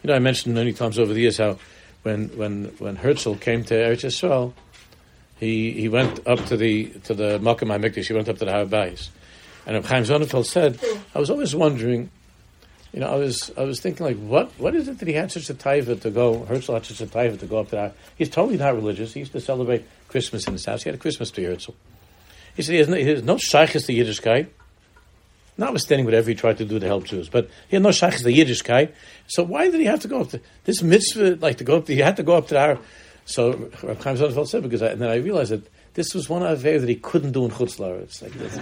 [0.02, 1.58] You know, I mentioned many times over the years how
[2.02, 4.52] when when when Herzl came to Eretz Yisrael,
[5.38, 8.52] he he went up to the to the Malkam HaMikdash, he went up to the
[8.52, 8.66] Har
[9.64, 10.80] and Reb Chaim Sonnenfeld said,
[11.14, 12.10] I was always wondering,
[12.92, 15.30] you know, I was I was thinking like, what what is it that he had
[15.30, 16.44] such a taiva to go?
[16.44, 17.96] Herzl had such a taiva to go up to that.
[18.16, 19.14] He's totally not religious.
[19.14, 20.82] He used to celebrate Christmas in his house.
[20.82, 21.72] He had a Christmas tree, Herzl.
[22.56, 24.48] He said he has no, he has no to Yiddishkeit,
[25.62, 28.28] notwithstanding whatever he tried to do to help Jews, but he had no shaykhs to
[28.28, 28.92] Yiddishkeit.
[29.28, 31.36] So why did he have to go up to this mitzvah?
[31.40, 32.78] Like to go up, to, he had to go up to our.
[33.24, 35.62] So Reb Chaim Sonnenfeld said because I, and then I realized that
[35.94, 38.20] this was one Aveir that he couldn't do in Chutz Laretz.
[38.20, 38.56] Like this,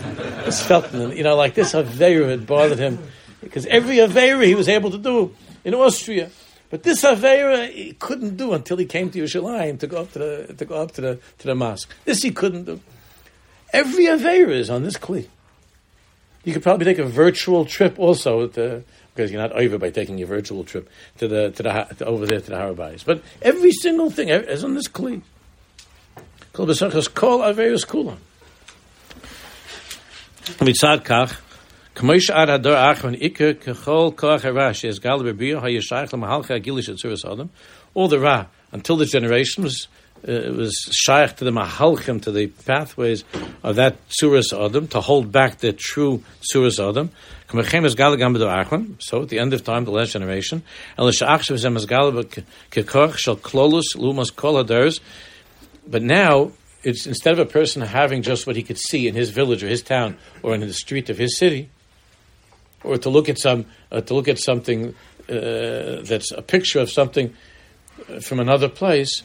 [0.45, 2.99] this felt, you know, like this Aveir had bothered him
[3.41, 5.35] because every Aveir he was able to do
[5.65, 6.31] in Austria,
[6.69, 10.19] but this Aveir he couldn't do until he came to Yerushalayim to go up to
[10.19, 11.89] the to go up to the to the mosque.
[12.05, 12.81] This he couldn't do.
[13.73, 15.29] Every Aveir is on this kli.
[16.45, 18.83] You could probably take a virtual trip also to,
[19.15, 22.27] because you're not over by taking your virtual trip to the to the to over
[22.27, 23.05] there to the Harabais.
[23.05, 24.89] But every single thing is on this
[34.73, 35.19] she's gal.
[37.95, 42.33] All the ra until this generation was uh, it was shaykh to the mahalchim to
[42.33, 43.25] the pathways
[43.63, 47.11] of that tzuras adam to hold back the true tzuras adam.
[47.51, 50.63] So at the end of time, the last generation,
[55.91, 56.53] but now,
[56.83, 59.69] it's instead of a person having just what he could see in his village or
[59.69, 61.69] his town or in the street of his city,
[62.85, 64.95] or to look at some uh, to look at something
[65.29, 67.35] uh, that's a picture of something
[68.09, 69.23] uh, from another place.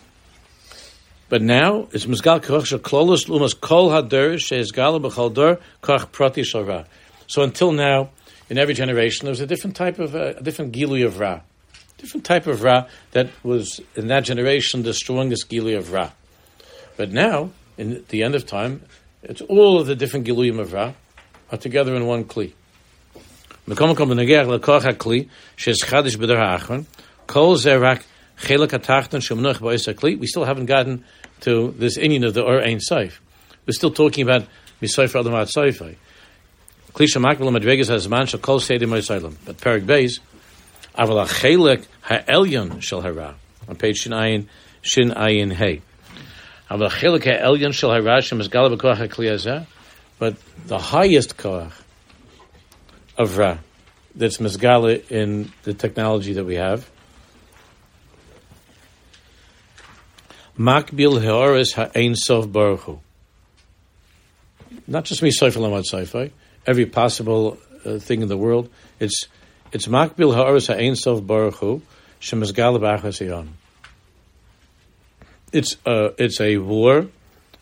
[1.27, 6.85] But now it's mizgal kach sheklolos lumas kol hader sheizgal b'chaldor kach prati shalra.
[7.27, 8.09] So until now,
[8.49, 11.41] in every generation, there was a different type of uh, a different gilui of ra,
[11.97, 16.11] different type of ra that was in that generation the strongest gilui of ra.
[16.95, 18.83] But now, in the end of time,
[19.23, 20.93] it's all of the different giluyim of ra
[21.51, 22.53] are together in one kli.
[23.67, 26.85] Mekom kom beneger hakli sheiz chadish ha'achron
[27.25, 28.03] kol zerak
[28.43, 31.05] we still haven't gotten
[31.41, 33.19] to this Indian of the Ur Ein Seif.
[33.65, 34.47] We're still talking about
[34.81, 35.95] Misoifa Adamat Seifai.
[36.93, 39.35] Klisha Makbalam Advegas has man shall call Sedim Moisailam.
[39.45, 40.19] But Perik Beis,
[40.97, 43.35] Avala Chelik Ha'elyon Shal Hara.
[43.67, 44.47] On page Shin Ayin,
[44.81, 45.81] Shin Ayin Hey.
[46.69, 49.65] Avala Chelik Ha'elyon Shal Hara Shem is Galabakoach HaKliyazah.
[50.19, 50.35] But
[50.67, 51.73] the highest Koach
[53.17, 53.57] of Ra
[54.13, 56.89] that's Mizgala in the technology that we have
[60.57, 62.99] Makbil Heoris Ha'ein Sof Baruch
[64.87, 66.29] Not just me Sefer Lamad Sefer,
[66.65, 68.69] every possible uh, thing in the world.
[68.99, 69.27] It's
[69.71, 71.81] it's Makbil Heoris Ha'ein Sof Baruch Hu
[72.21, 73.47] Shemizgala B'achas
[75.55, 77.07] it's a, it's a war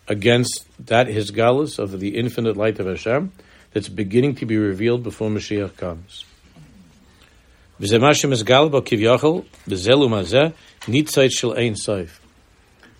[0.08, 3.32] against that his galus of the infinite light of Hashem
[3.72, 6.26] that's beginning to be revealed before Mashiach comes.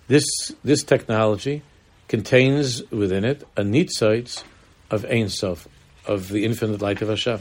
[0.06, 0.24] This
[0.62, 1.62] this technology
[2.08, 4.42] contains within it a nitzait
[4.90, 5.66] of Ein Sof,
[6.06, 7.40] of the infinite light of Hashem.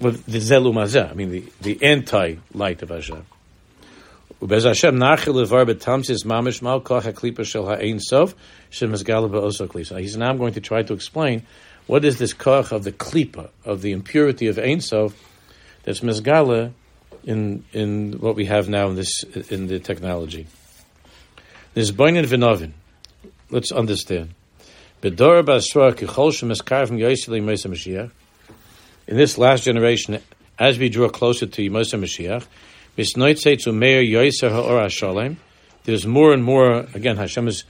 [0.00, 3.24] With the zelumazeh, I mean the, the anti light of Hashem.
[4.40, 8.34] Ubez Hashem nachil levar betamsis mamish mal koch haklipa shel ha'ein sof
[8.72, 10.00] shemizgala be'oso klisa.
[10.00, 11.46] He says, now going to try to explain
[11.86, 15.14] what is this koch of the klipa, of the impurity of ein sof
[15.84, 16.72] that's mizgala
[17.22, 20.48] in in what we have now in this in the technology.
[21.74, 22.72] This boinin v'novin.
[23.50, 24.34] Let's understand.
[25.02, 25.16] In
[29.16, 30.18] this last generation,
[30.58, 32.46] as we draw closer to Moshe Mashiach,
[35.84, 37.64] there's more and more, again, Hashem is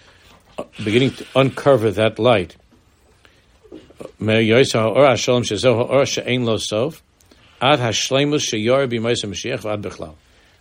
[0.59, 2.57] uh, beginning to uncover that light.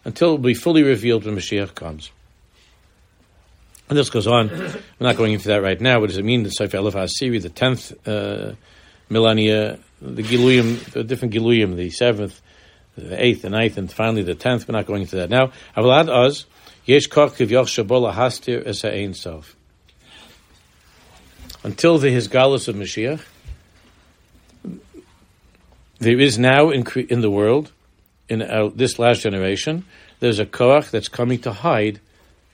[0.03, 2.11] Until it will be fully revealed when Mashiach comes.
[3.91, 4.47] And this goes on.
[4.47, 5.99] We're not going into that right now.
[5.99, 6.43] What does it mean?
[6.43, 8.53] The Sefer Elif HaSiri, the tenth uh,
[9.09, 12.39] millennia, the Giluyim, the different Giluyim, the seventh,
[12.97, 14.65] the eighth, the ninth, and finally the tenth.
[14.65, 15.51] We're not going into that now.
[15.75, 16.45] Avalad Oz,
[16.85, 19.57] Yesh Koch Kivyoch Shabola Hastir Esa Ein Sof.
[21.65, 23.25] Until the Hisgalus of Mashiach,
[25.99, 27.73] there is now in, in the world,
[28.29, 29.83] in uh, this last generation,
[30.21, 31.99] there's a Koach that's coming to hide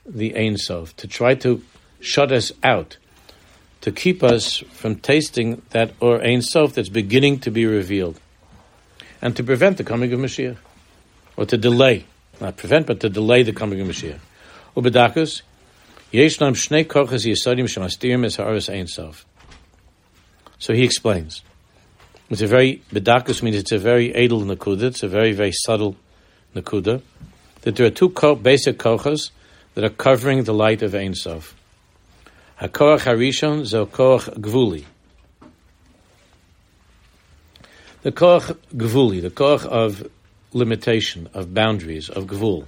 [0.08, 1.62] the Ein Sof, to try to
[2.00, 2.98] shut us out,
[3.82, 8.20] to keep us from tasting that or Ein Sof that's beginning to be revealed
[9.22, 10.58] and to prevent the coming of Mashiach,
[11.36, 12.06] or to delay,
[12.40, 14.20] not prevent, but to delay the coming of Mashiach.
[14.76, 15.42] Ubedakus,
[16.14, 19.26] Yeshnam Shnei Kochas Shemastirim Ein Sof.
[20.60, 21.44] So he explains.
[22.30, 25.96] It's a very, Bedakus means it's a very edel nakuda, it's a very, very subtle
[26.56, 27.02] nakuda,
[27.62, 29.32] that there are two basic kochas
[29.78, 31.56] that are covering the light of Ein Sof.
[32.60, 34.84] HaKoach HaRishon Zo Koach Gvuli.
[38.02, 40.10] The koch gvuli, the koch of
[40.52, 42.66] limitation, of boundaries, of gvul.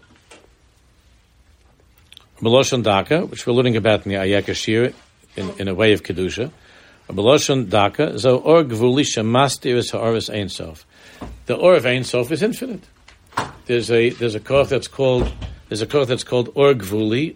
[2.42, 4.94] Meloshon Daka, which we're learning about in the Ayek Shir
[5.36, 6.52] in, in a way of Kedusha.
[7.10, 10.86] Meloshon Daka, zo or gvuli shemastir is ha'oris ein sof.
[11.48, 12.84] The or of ein sof is infinite.
[13.66, 15.32] There's a there's a koch that's called
[15.70, 17.36] there's a koch that's called or gvuli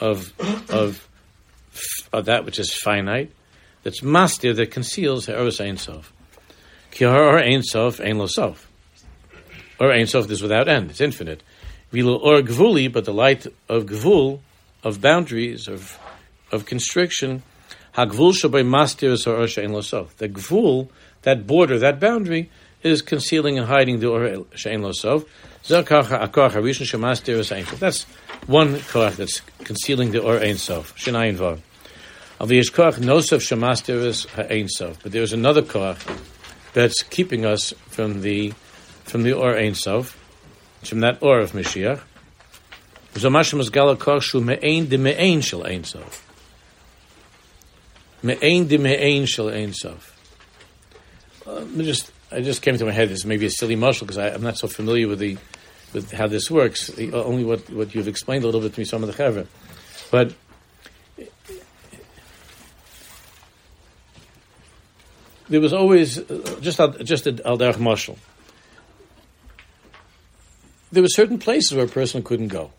[0.00, 0.32] of
[0.70, 1.08] of
[2.12, 3.30] of that which is finite.
[3.82, 6.12] That's mastir that conceals ha'oris ein sof.
[6.90, 8.68] Ki or ein sof, ein lo sof.
[9.78, 11.42] Or ein sof is without end, it's infinite.
[11.92, 14.40] Vilu or gvuli, but the light of gvul,
[14.82, 15.98] of boundaries, of
[16.50, 17.42] of constriction,
[17.96, 20.16] hagvul shabay mastir is or shein lo sof.
[20.16, 20.88] The gvul,
[21.22, 22.50] that border, that boundary,
[22.82, 24.20] is concealing and hiding the or
[24.54, 25.24] shein lo sof.
[25.66, 25.82] That's
[28.46, 30.96] one koach that's concealing the or ein sof.
[30.96, 31.60] Shin Ayin Vav.
[32.40, 35.02] Aviyesh koach nosov shemastir is ha'ein sof.
[35.02, 35.98] But there's another koach
[36.72, 38.52] that's keeping us from the
[39.04, 40.16] from the or Ein Sof,
[40.84, 42.00] from that or of Mashiach.
[43.14, 46.24] Zomashim gala korshu me'ein de me'ein shel Ein Sof.
[48.22, 50.14] Me'ein de me'ein shel Ein Sof.
[51.46, 53.08] Uh, just I just came to my head.
[53.08, 55.38] This may be a silly muscle because I'm not so familiar with the
[55.94, 56.90] with how this works.
[56.98, 59.46] Only what, what you've explained a little bit to me, some of the chevra,
[60.10, 60.34] but
[65.48, 68.18] there was always uh, just just al derech mashal.
[70.92, 72.72] There were certain places where a person couldn't go.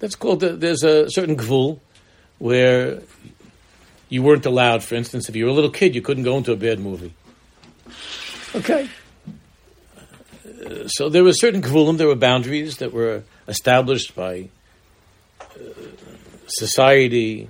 [0.00, 1.78] That's called there's a certain gvul
[2.38, 3.02] where
[4.08, 4.82] you weren't allowed.
[4.82, 7.14] For instance, if you were a little kid, you couldn't go into a bad movie.
[8.54, 8.88] Okay.
[10.64, 14.48] Uh, so there were certain gvulim, there were boundaries that were established by
[15.40, 15.56] uh,
[16.46, 17.48] society,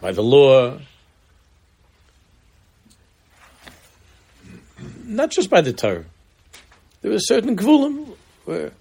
[0.00, 0.78] by the law,
[5.04, 6.04] not just by the Torah.
[7.02, 8.72] There were certain gvulim where,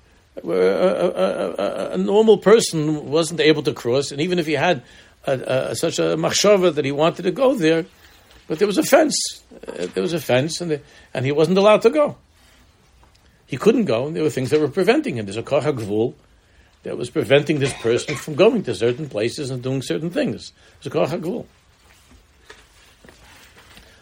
[0.41, 4.53] where a, a, a, a, normal person wasn't able to cross, and even if he
[4.53, 4.81] had
[5.25, 7.85] such a machshava that he wanted to go there,
[8.51, 9.15] but there was a fence.
[9.65, 10.81] Uh, there was a fence, and, the,
[11.13, 12.17] and he wasn't allowed to go.
[13.47, 15.25] He couldn't go, and there were things that were preventing him.
[15.25, 16.15] There's a koch gvul
[16.83, 20.51] that was preventing this person from going to certain places and doing certain things.
[20.83, 21.45] There's a koch gvul.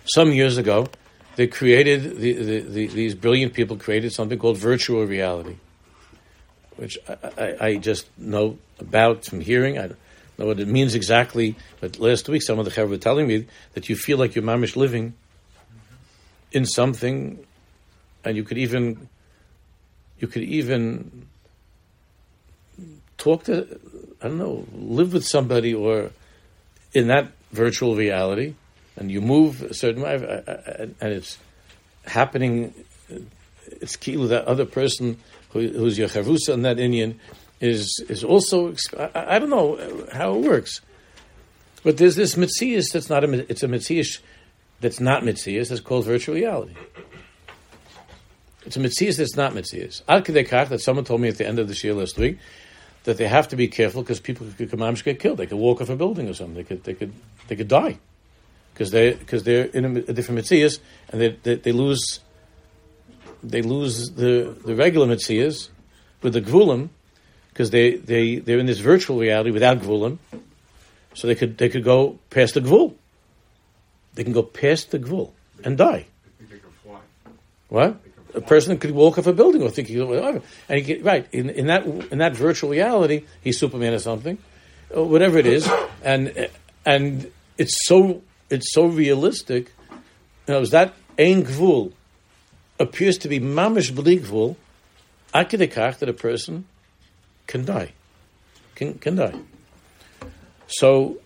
[0.06, 0.88] Some years ago,
[1.36, 5.58] they created the, the, the, these brilliant people created something called virtual reality,
[6.76, 9.78] which I, I, I, just know about from hearing.
[9.78, 9.92] I
[10.40, 13.46] know what it means exactly, but last week some of the chaver were telling me
[13.74, 15.14] that you feel like you're mamish living
[16.52, 17.46] in something,
[18.24, 19.10] and you could even
[20.20, 21.28] you could even
[23.18, 23.80] talk to
[24.22, 26.12] I don't know live with somebody or
[26.94, 28.56] in that virtual reality
[29.00, 30.16] and you move a certain way,
[31.00, 31.38] and it's
[32.06, 32.74] happening.
[33.66, 35.18] It's key that other person
[35.52, 37.16] who, who's your chavusa in that inyan
[37.60, 40.82] is is also I, I, don't know how it works,
[41.84, 44.20] but there's this mitzias that's not a it's a mitzias
[44.80, 46.76] that's not mitzias that's called virtual reality.
[48.66, 50.02] It's a mitzias that's not mitzias.
[50.08, 52.38] Ad that someone told me at the end of the year last week
[53.04, 55.38] that they have to be careful because people could come get killed.
[55.38, 56.56] They could walk off a building or something.
[56.56, 57.14] They could they could
[57.48, 58.00] they could die
[58.74, 60.80] because they because they're in a, a different mitzias
[61.10, 62.22] and they, they, they lose
[63.44, 65.70] they lose the the regular mitzias
[66.22, 66.90] with the gvulim
[67.60, 70.18] because they, they, they're in this virtual reality without Gvulim.
[71.14, 72.94] So they could, they could go past the Gvul.
[74.14, 75.32] They can go past the Gvul
[75.66, 76.06] and die.
[77.68, 77.98] What?
[78.34, 80.42] A person could walk off a building or think he whatever.
[80.70, 84.38] And he get, right, in, in that in that virtual reality, he's Superman or something,
[84.90, 85.70] or whatever it is,
[86.02, 86.48] and
[86.86, 89.74] and it's so it's so realistic.
[90.48, 91.92] You know, that ein gvul
[92.80, 94.56] appears to be mamish bli gvul,
[95.34, 96.66] that a person
[97.50, 97.92] can die,
[98.76, 99.34] can can die.
[100.68, 101.18] So,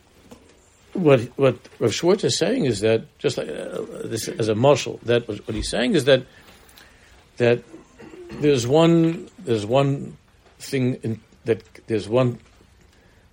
[0.93, 4.99] what what Rav Schwartz is saying is that just like uh, this as a marshal,
[5.03, 6.25] that what he's saying is that
[7.37, 7.59] that
[8.39, 10.17] there's one there's one
[10.59, 12.39] thing in, that there's one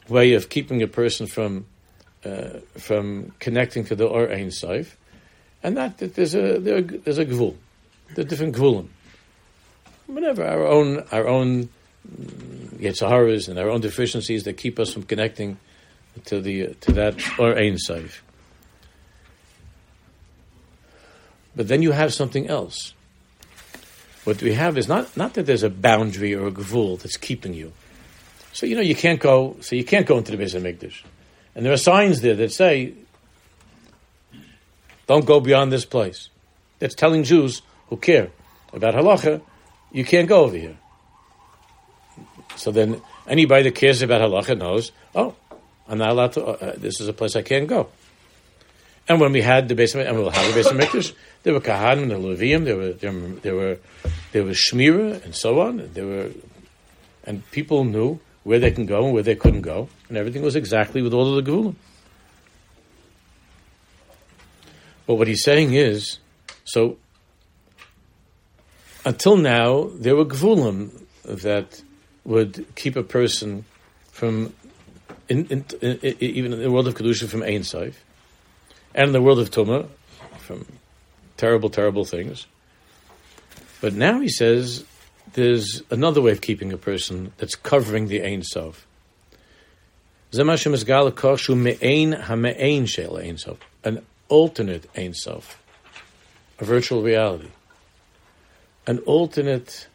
[0.08, 1.66] way of keeping a person from
[2.24, 4.96] uh, from connecting to the Or Ein Saif,
[5.62, 7.54] and that, that there's a there, there's a gvul,
[8.16, 8.88] the different gvulim.
[10.08, 11.68] Whatever our own our own
[12.80, 15.58] Yetzaharas and our own deficiencies that keep us from connecting
[16.24, 18.20] to the to that or Ein Saif.
[21.54, 22.94] But then you have something else.
[24.24, 27.54] What we have is not, not that there's a boundary or a gavul that's keeping
[27.54, 27.72] you.
[28.52, 29.56] So you know you can't go.
[29.60, 31.02] So you can't go into the Beis Hamikdash,
[31.54, 32.94] and there are signs there that say,
[35.06, 36.28] "Don't go beyond this place."
[36.78, 38.30] That's telling Jews who care
[38.72, 39.42] about halacha,
[39.92, 40.76] you can't go over here.
[42.56, 45.34] So then anybody that cares about halacha knows, oh,
[45.88, 47.88] I'm not allowed to, uh, this is a place I can't go.
[49.08, 51.60] And when we had the basement, and we will have the Beis Hamikdash, there were
[51.60, 53.78] kahanim, and levim, there were there, there were
[54.30, 55.90] there was shmira and so on.
[55.94, 56.30] There were,
[57.24, 60.54] and people knew where they can go and where they couldn't go, and everything was
[60.54, 61.74] exactly with all of the gevulim.
[65.06, 66.18] But what he's saying is,
[66.64, 66.98] so
[69.04, 71.82] until now there were gevulim that
[72.24, 73.64] would keep a person
[74.12, 74.52] from,
[75.28, 77.94] in, in, in, even in the world of Kedusha, from Ein Saif,
[78.94, 79.88] and in the world of Tumah,
[80.38, 80.66] from
[81.36, 82.46] terrible, terrible things.
[83.80, 84.84] But now he says
[85.32, 88.86] there's another way of keeping a person that's covering the Ein Sof.
[93.84, 95.62] An alternate Ein Sof,
[96.58, 97.48] a virtual reality.
[98.86, 99.88] An alternate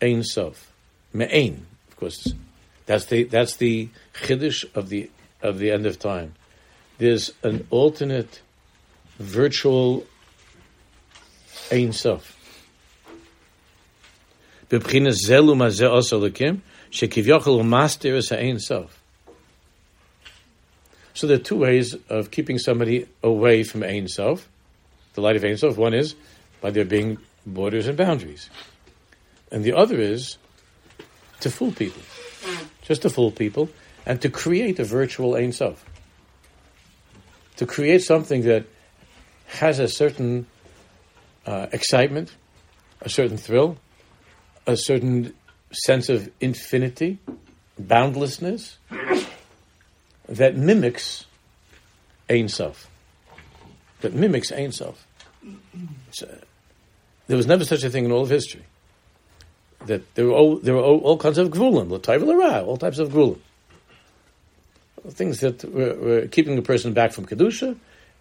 [0.00, 0.71] Ein Sof.
[1.12, 2.32] Me'ain, of course.
[2.86, 5.10] That's the that's the chiddush of the
[5.40, 6.34] of the end of time.
[6.98, 8.40] There's an alternate
[9.18, 10.06] virtual
[11.70, 12.36] Ein Sof.
[14.70, 15.54] Zelu
[16.90, 18.98] shekivyachol umaster is Ein Sof.
[21.14, 24.48] So there are two ways of keeping somebody away from Ein Sof,
[25.14, 25.76] the light of Ein Sof.
[25.76, 26.14] One is
[26.60, 28.48] by there being borders and boundaries,
[29.50, 30.38] and the other is
[31.42, 32.02] to fool people,
[32.82, 33.68] just to fool people,
[34.06, 35.84] and to create a virtual Ein Sof.
[37.56, 38.64] To create something that
[39.46, 40.46] has a certain
[41.46, 42.34] uh, excitement,
[43.00, 43.76] a certain thrill,
[44.66, 45.34] a certain
[45.72, 47.18] sense of infinity,
[47.78, 48.78] boundlessness,
[50.28, 51.26] that mimics
[52.30, 52.88] Ein Sof.
[54.00, 55.06] That mimics Ein Sof.
[56.12, 56.38] So,
[57.26, 58.62] there was never such a thing in all of history
[59.86, 63.38] that there were all, there were all, all kinds of all types of gvulim.
[65.08, 67.76] Things that were, were, keeping a person back from Kedusha,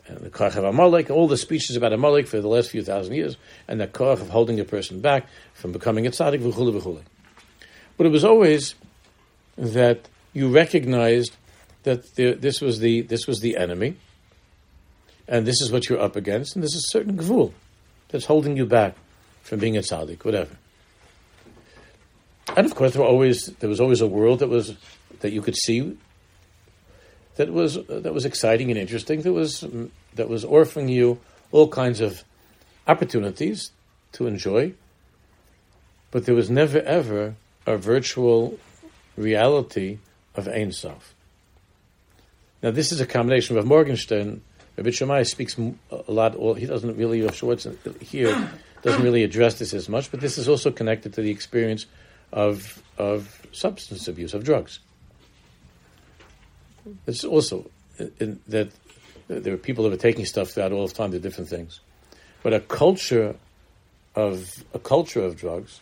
[0.08, 3.14] and the koch of Amalek, all the speeches about Amalek for the last few thousand
[3.14, 3.38] years,
[3.68, 7.02] and the koch of holding a person back from becoming a tzaddik, v'chule v'chule.
[7.98, 8.74] But it was always
[9.58, 11.36] that you recognized
[11.84, 13.96] that the, this was the this was the enemy,
[15.28, 17.54] and this is what you're up against, and there's a certain gvul
[18.10, 18.96] that's holding you back
[19.44, 20.58] from being a tzaddik, whatever
[22.56, 24.76] and of course, there, always, there was always a world that was
[25.20, 25.98] that you could see
[27.36, 29.22] that was that was exciting and interesting.
[29.22, 29.64] That was
[30.16, 31.20] that was offering you
[31.52, 32.24] all kinds of
[32.88, 33.72] opportunities
[34.14, 34.74] to enjoy.
[36.12, 37.36] But there was never ever
[37.66, 38.60] a virtual
[39.16, 40.00] reality
[40.36, 41.14] of Ein Sof.
[42.62, 44.42] Now, this is a combination of Morgenstern.
[44.78, 46.36] Rabbi Shammai speaks a lot.
[46.58, 48.52] He doesn't really, Schwartz uh, here
[48.84, 51.86] doesn't really address this as much, but this is also connected to the experience
[52.32, 54.80] of of substance abuse of drugs.
[57.06, 57.70] It's also
[58.20, 58.72] in, that
[59.28, 61.80] there are people that are taking stuff throughout all the time to different things,
[62.44, 63.36] but a culture
[64.16, 65.80] of a culture of drugs,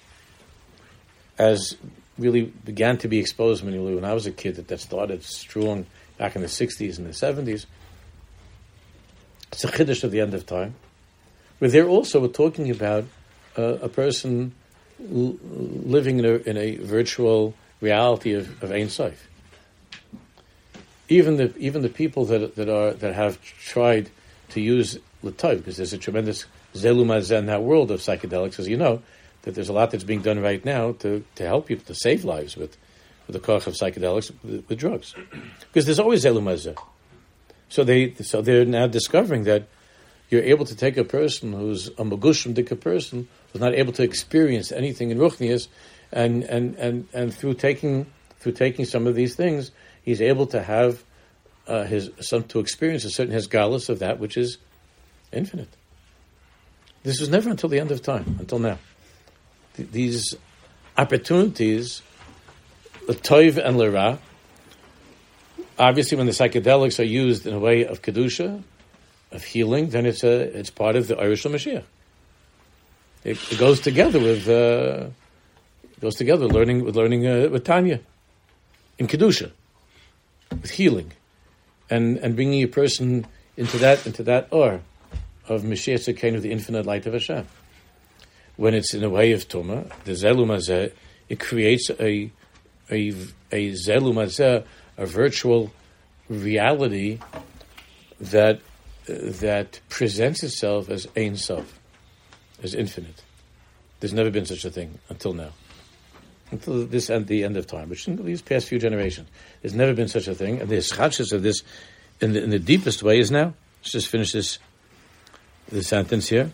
[1.38, 1.76] as
[2.18, 5.86] really began to be exposed when, when I was a kid, that, that started strong
[6.18, 7.66] back in the 60s and the 70s.
[9.52, 10.76] It's a chiddush of the end of time.
[11.60, 13.06] But there also we're talking about
[13.58, 14.54] uh, a person
[15.00, 19.28] living in a, in a, virtual reality of, of Ein Sof.
[21.08, 24.10] Even the even the people that that are that have tried
[24.50, 28.78] to use Latov, because there's a tremendous zelumazeh in that world of psychedelics, as you
[28.78, 29.02] know,
[29.44, 32.26] that there's a lot that's being done right now to, to help people to save
[32.26, 32.78] lives with,
[33.28, 35.16] with the koch of psychedelics with, with drugs,
[35.62, 36.78] because there's always zelumazeh.
[37.70, 39.68] So they so they're now discovering that
[40.30, 44.04] you're able to take a person who's a magushim dika person who's not able to
[44.04, 45.68] experience anything in ruchnias,
[46.12, 48.08] and, and, and, and through taking
[48.40, 49.72] through taking some of these things,
[50.02, 51.04] he's able to have
[51.68, 54.58] uh, his some to experience a certain hesgalus of that which is
[55.32, 55.70] infinite.
[57.04, 58.78] This was never until the end of time, until now.
[59.76, 60.36] Th- these
[60.98, 62.02] opportunities,
[63.08, 64.20] the toiv and lera,
[65.78, 68.64] obviously when the psychedelics are used in a way of kedusha,
[69.32, 71.84] of healing, then it's a it's part of the Irish Mashiach.
[73.24, 75.08] It, it, goes together with uh,
[76.00, 78.00] goes together learning with learning uh, with Tanya.
[78.98, 79.52] In kedusha,
[80.52, 81.12] with healing,
[81.90, 83.26] and and bringing a person
[83.58, 84.82] into that into that or
[85.48, 87.46] of Mashiach of the infinite light of Hashem.
[88.56, 90.92] When it's in a way of Tuma, the Zelum
[91.28, 92.32] it creates a
[92.92, 93.14] a
[93.52, 94.64] a Zelum
[94.98, 95.72] a virtual
[96.30, 97.20] reality
[98.20, 98.60] that
[99.08, 101.79] that presents itself as Ein Sof,
[102.64, 103.24] as infinite.
[104.00, 105.50] There's never been such a thing until now,
[106.52, 109.30] until this and the end of time, which in these past few generations,
[109.62, 110.62] there's never been such a thing.
[110.62, 111.64] And the schachas of this,
[112.22, 113.54] in the, in the deepest way, is now.
[113.82, 114.60] Let's just finish this
[115.70, 116.52] this sentence here.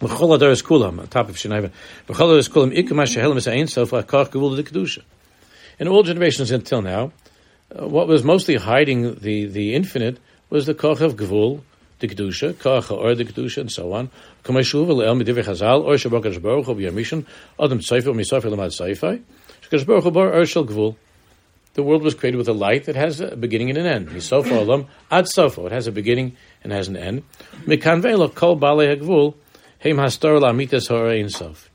[0.00, 1.72] Adaris kulam, top of Shinaiva.
[2.08, 5.02] Adaris kulam, shehelim is ein sof gevul de kedusha.
[5.78, 7.12] In all generations until now,
[7.74, 10.18] uh, what was mostly hiding the, the infinite
[10.50, 11.60] was the koch of Gvul,
[11.98, 14.10] the Kedusha, koch or the Kedusha, and so on.
[14.44, 17.24] Kamashuv le'el midivrei Chazal, or Shabbat Baruch Hu b'yamishin,
[17.58, 19.22] adam tzayfa u'misayfa l'mad tzayfa,
[19.62, 20.96] Shakadosh Baruch Hu bar Urshel Gvul.
[21.74, 24.08] The world was created with a light that has a beginning and an end.
[24.08, 25.66] Misofa olam ad sofo.
[25.66, 27.22] It has a beginning and has an end.
[27.66, 29.34] Mikan ve'lo kol balei ha'gvul,
[29.82, 31.70] heim hastor la'amitas ha'orein sof.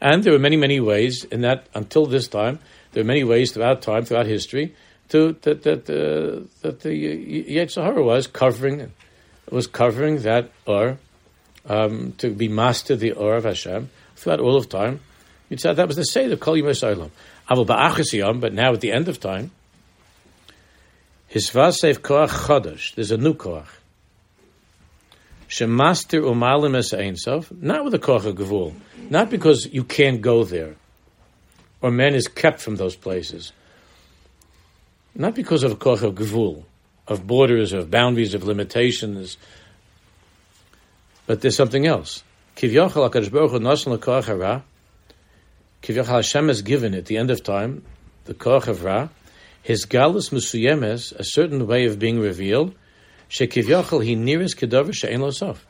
[0.00, 2.58] And there were many, many ways in that until this time.
[2.90, 4.74] There are many ways throughout time, throughout history,
[5.08, 8.92] to that that uh, that the Yetzer Hara was covering
[9.50, 10.98] was covering that or
[11.66, 15.00] um, to be master the or of Hashem throughout all of time.
[15.48, 17.10] You'd say that was the say of Kol Yimei
[17.48, 19.50] Aval but now at the end of time,
[21.26, 22.94] his vasev koach chodesh.
[22.94, 23.66] There's a new koach.
[25.48, 28.74] Shemaster umalim es einsof, not with a koach of gevul,
[29.08, 30.74] not because you can't go there,
[31.80, 33.52] or man is kept from those places
[35.14, 36.64] not because of koch of gevul,
[37.06, 39.36] of borders, of boundaries, of limitations,
[41.26, 42.22] but there's something else.
[42.56, 44.64] Kivyachal HaKadosh Baruch Hu nasan l'koach hara.
[45.82, 47.84] Kivyachal Hashem has given at the end of time
[48.24, 49.08] the koach of ra,
[49.62, 52.74] his galus musuyemes, a certain way of being revealed,
[53.30, 55.66] shekivyachal he nearest kedavar she'en lo sof.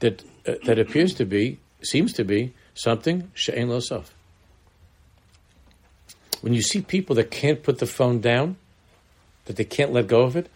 [0.00, 4.14] That uh, that appears to be, seems to be something she'en lo sof
[6.42, 8.56] when you see people that can't put the phone down,
[9.46, 10.50] that they can't let go of it,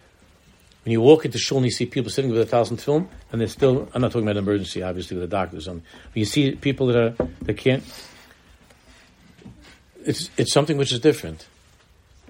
[0.85, 3.41] when you walk into shul and you see people sitting with a thousand film, and
[3.41, 5.67] they're still, I'm not talking about an emergency, obviously, with the doctors.
[5.67, 5.83] On, when
[6.15, 7.83] you see people that are, that can't,
[10.05, 11.49] it's, it's something which is different.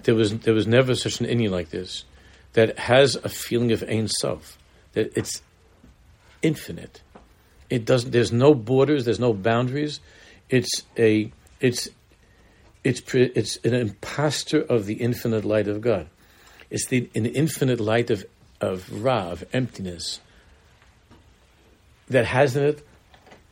[0.03, 2.05] There was, there was never such an inyan like this
[2.53, 4.57] that has a feeling of Ein Sof,
[4.93, 5.43] that it's
[6.41, 7.01] infinite.
[7.69, 9.99] It doesn't, there's no borders, there's no boundaries.
[10.49, 11.89] It's a, it's
[12.87, 16.07] it's, it's an impostor of the infinite light of God.
[16.69, 18.25] It's the an infinite light of,
[18.61, 20.21] of Ra, of emptiness,
[22.07, 22.87] that has in it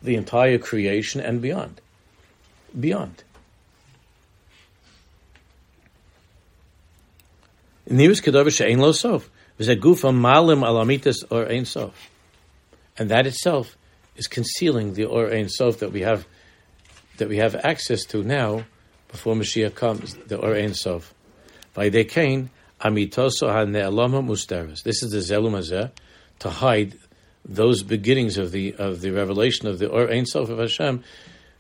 [0.01, 1.81] the entire creation and beyond.
[2.79, 3.23] Beyond.
[7.89, 9.29] Nirus kedavish ein lo sof.
[9.59, 12.09] V'zegufa malim alamitas or ein sof.
[12.97, 13.75] And that itself
[14.15, 16.25] is concealing the or ein sof that we have
[17.17, 18.65] that we have access to now
[19.15, 21.13] before Mashiach comes, the Or Ein Sof.
[21.73, 22.49] By the Kain,
[22.81, 24.83] Amitoso HaNe'alama Mustaris.
[24.83, 25.89] This is the Zelum Hazeh,
[26.39, 26.97] to hide
[27.45, 31.01] those beginnings of the of the revelation of the Or Ein Sof of Hashem,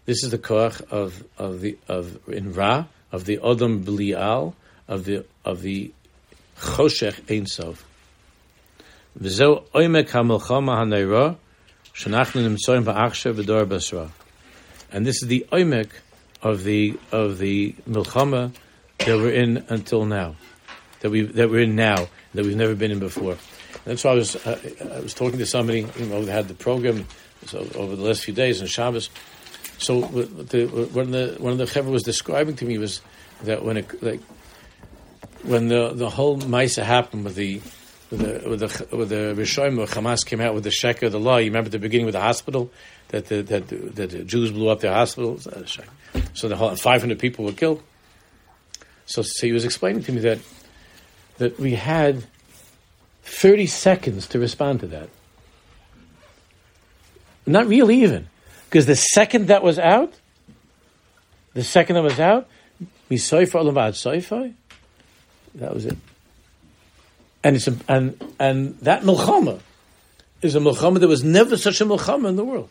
[0.05, 4.53] this is the koach of of the of in Ra of the Odom Blial
[4.89, 5.93] of the of the
[6.59, 7.85] Choshech Ein Sof.
[9.17, 11.37] V'zeu oimek ha-milchama ha-neira
[11.93, 14.11] shenachnu nimtzoyim ba'achshe v'dor basra.
[14.91, 15.89] And this is the oimek
[16.45, 18.53] of the of the milchama
[18.99, 20.35] that we're in until now,
[20.99, 23.35] that we that we're in now, that we've never been in before.
[23.83, 24.59] That's why I was uh,
[24.95, 27.07] I was talking to somebody you know, who had the program
[27.47, 29.09] so over the last few days in Shabbos.
[29.79, 33.01] So the, when the one of the chevra was describing to me was
[33.41, 34.21] that when it like
[35.41, 37.59] when the the whole Maisa happened with the
[38.11, 41.19] with the with the with the Rishoim of Hamas came out with the sheker the
[41.19, 41.37] law.
[41.37, 42.71] You remember the beginning with the hospital
[43.07, 45.47] that the, that the, that the Jews blew up their hospitals.
[45.47, 45.65] Uh,
[46.35, 47.81] so the whole 500 people were killed.
[49.05, 50.39] So, so he was explaining to me that
[51.37, 52.23] that we had
[53.23, 55.09] 30 seconds to respond to that.
[57.45, 58.27] Not really even.
[58.69, 60.13] Because the second that was out,
[61.53, 62.47] the second that was out,
[63.09, 64.53] we Misoifa Olavad Soifai,
[65.55, 65.97] that was it.
[67.43, 69.59] And it's a, and and that milchama
[70.41, 72.69] is a milchama that was never such a milchama in the world.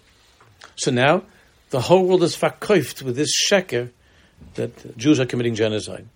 [0.77, 1.23] So now
[1.71, 3.91] the whole world is fakoift with this sheker
[4.55, 6.07] that Jews are committing genocide.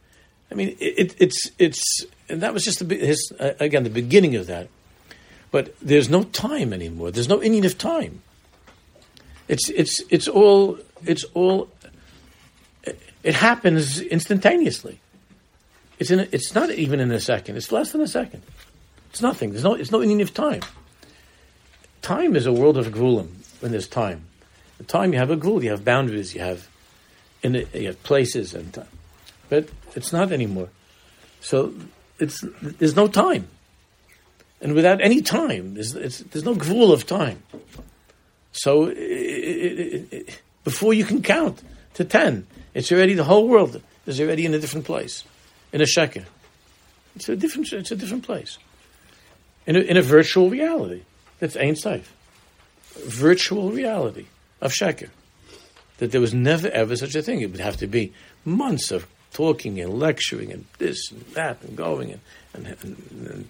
[0.50, 4.36] I mean, it, it's it's and that was just the, his uh, again the beginning
[4.36, 4.68] of that.
[5.50, 7.10] But there's no time anymore.
[7.10, 8.22] There's no inyan of time.
[9.48, 11.68] It's it's it's all it's all.
[13.22, 15.00] It happens instantaneously.
[15.98, 16.20] It's in.
[16.20, 17.56] A, it's not even in a second.
[17.56, 18.42] It's less than a second.
[19.10, 19.50] It's nothing.
[19.50, 19.74] There's no.
[19.74, 20.60] It's no inyan of time.
[22.02, 23.28] Time is a world of gvulim
[23.60, 24.27] when there's time.
[24.86, 26.68] Time you have a gvul, you have boundaries, you have
[27.42, 28.86] in you have places and time.
[29.48, 30.68] But it's not anymore.
[31.40, 31.74] So
[32.18, 33.48] it's there's no time,
[34.60, 37.42] and without any time, there's, there's no gvul of time.
[38.52, 41.62] So it, it, before you can count
[41.94, 45.24] to ten, it's already the whole world is already in a different place,
[45.72, 46.24] in a sheker.
[47.16, 47.72] It's a different.
[47.72, 48.58] It's a different place.
[49.66, 51.02] In a, in a virtual reality,
[51.40, 52.04] that's Ein Saif.
[53.06, 54.26] Virtual reality
[54.60, 55.08] of sheker.
[55.98, 57.40] That there was never ever such a thing.
[57.40, 58.12] It would have to be
[58.44, 62.20] months of talking and lecturing and this and that and going and
[62.54, 63.48] and, and,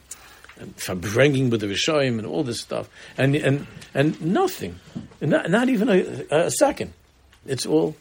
[0.57, 4.81] and, and bringing with the Rishoyim and all this stuff and and and nothing,
[5.21, 6.93] not, not even a, a second.
[7.47, 7.97] It's all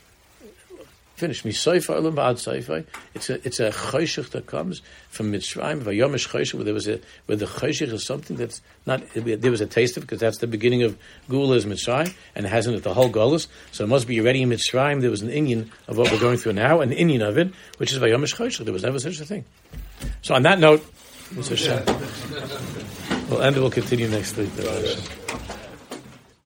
[1.18, 1.42] Finish.
[1.42, 2.86] Misoifa olam ba'ad soifa.
[3.16, 5.82] It's a it's a choshech that comes from Mitzrayim.
[5.82, 9.60] Vayomish choshech, where there was a where the choshech is something that's not there was
[9.60, 10.96] a taste of because that's the beginning of
[11.28, 13.48] Gula is Mitzrayim and it hasn't it the whole Golas.
[13.72, 15.02] So it must be already in Mitzrayim.
[15.02, 17.92] There was an inyan of what we're going through now, an inyan of it, which
[17.92, 18.64] is Vayomish choshech.
[18.64, 19.44] There was never such a thing.
[20.22, 20.86] So on that note,
[21.34, 21.58] Mr.
[23.28, 23.56] We'll end.
[23.56, 24.52] We'll continue next week.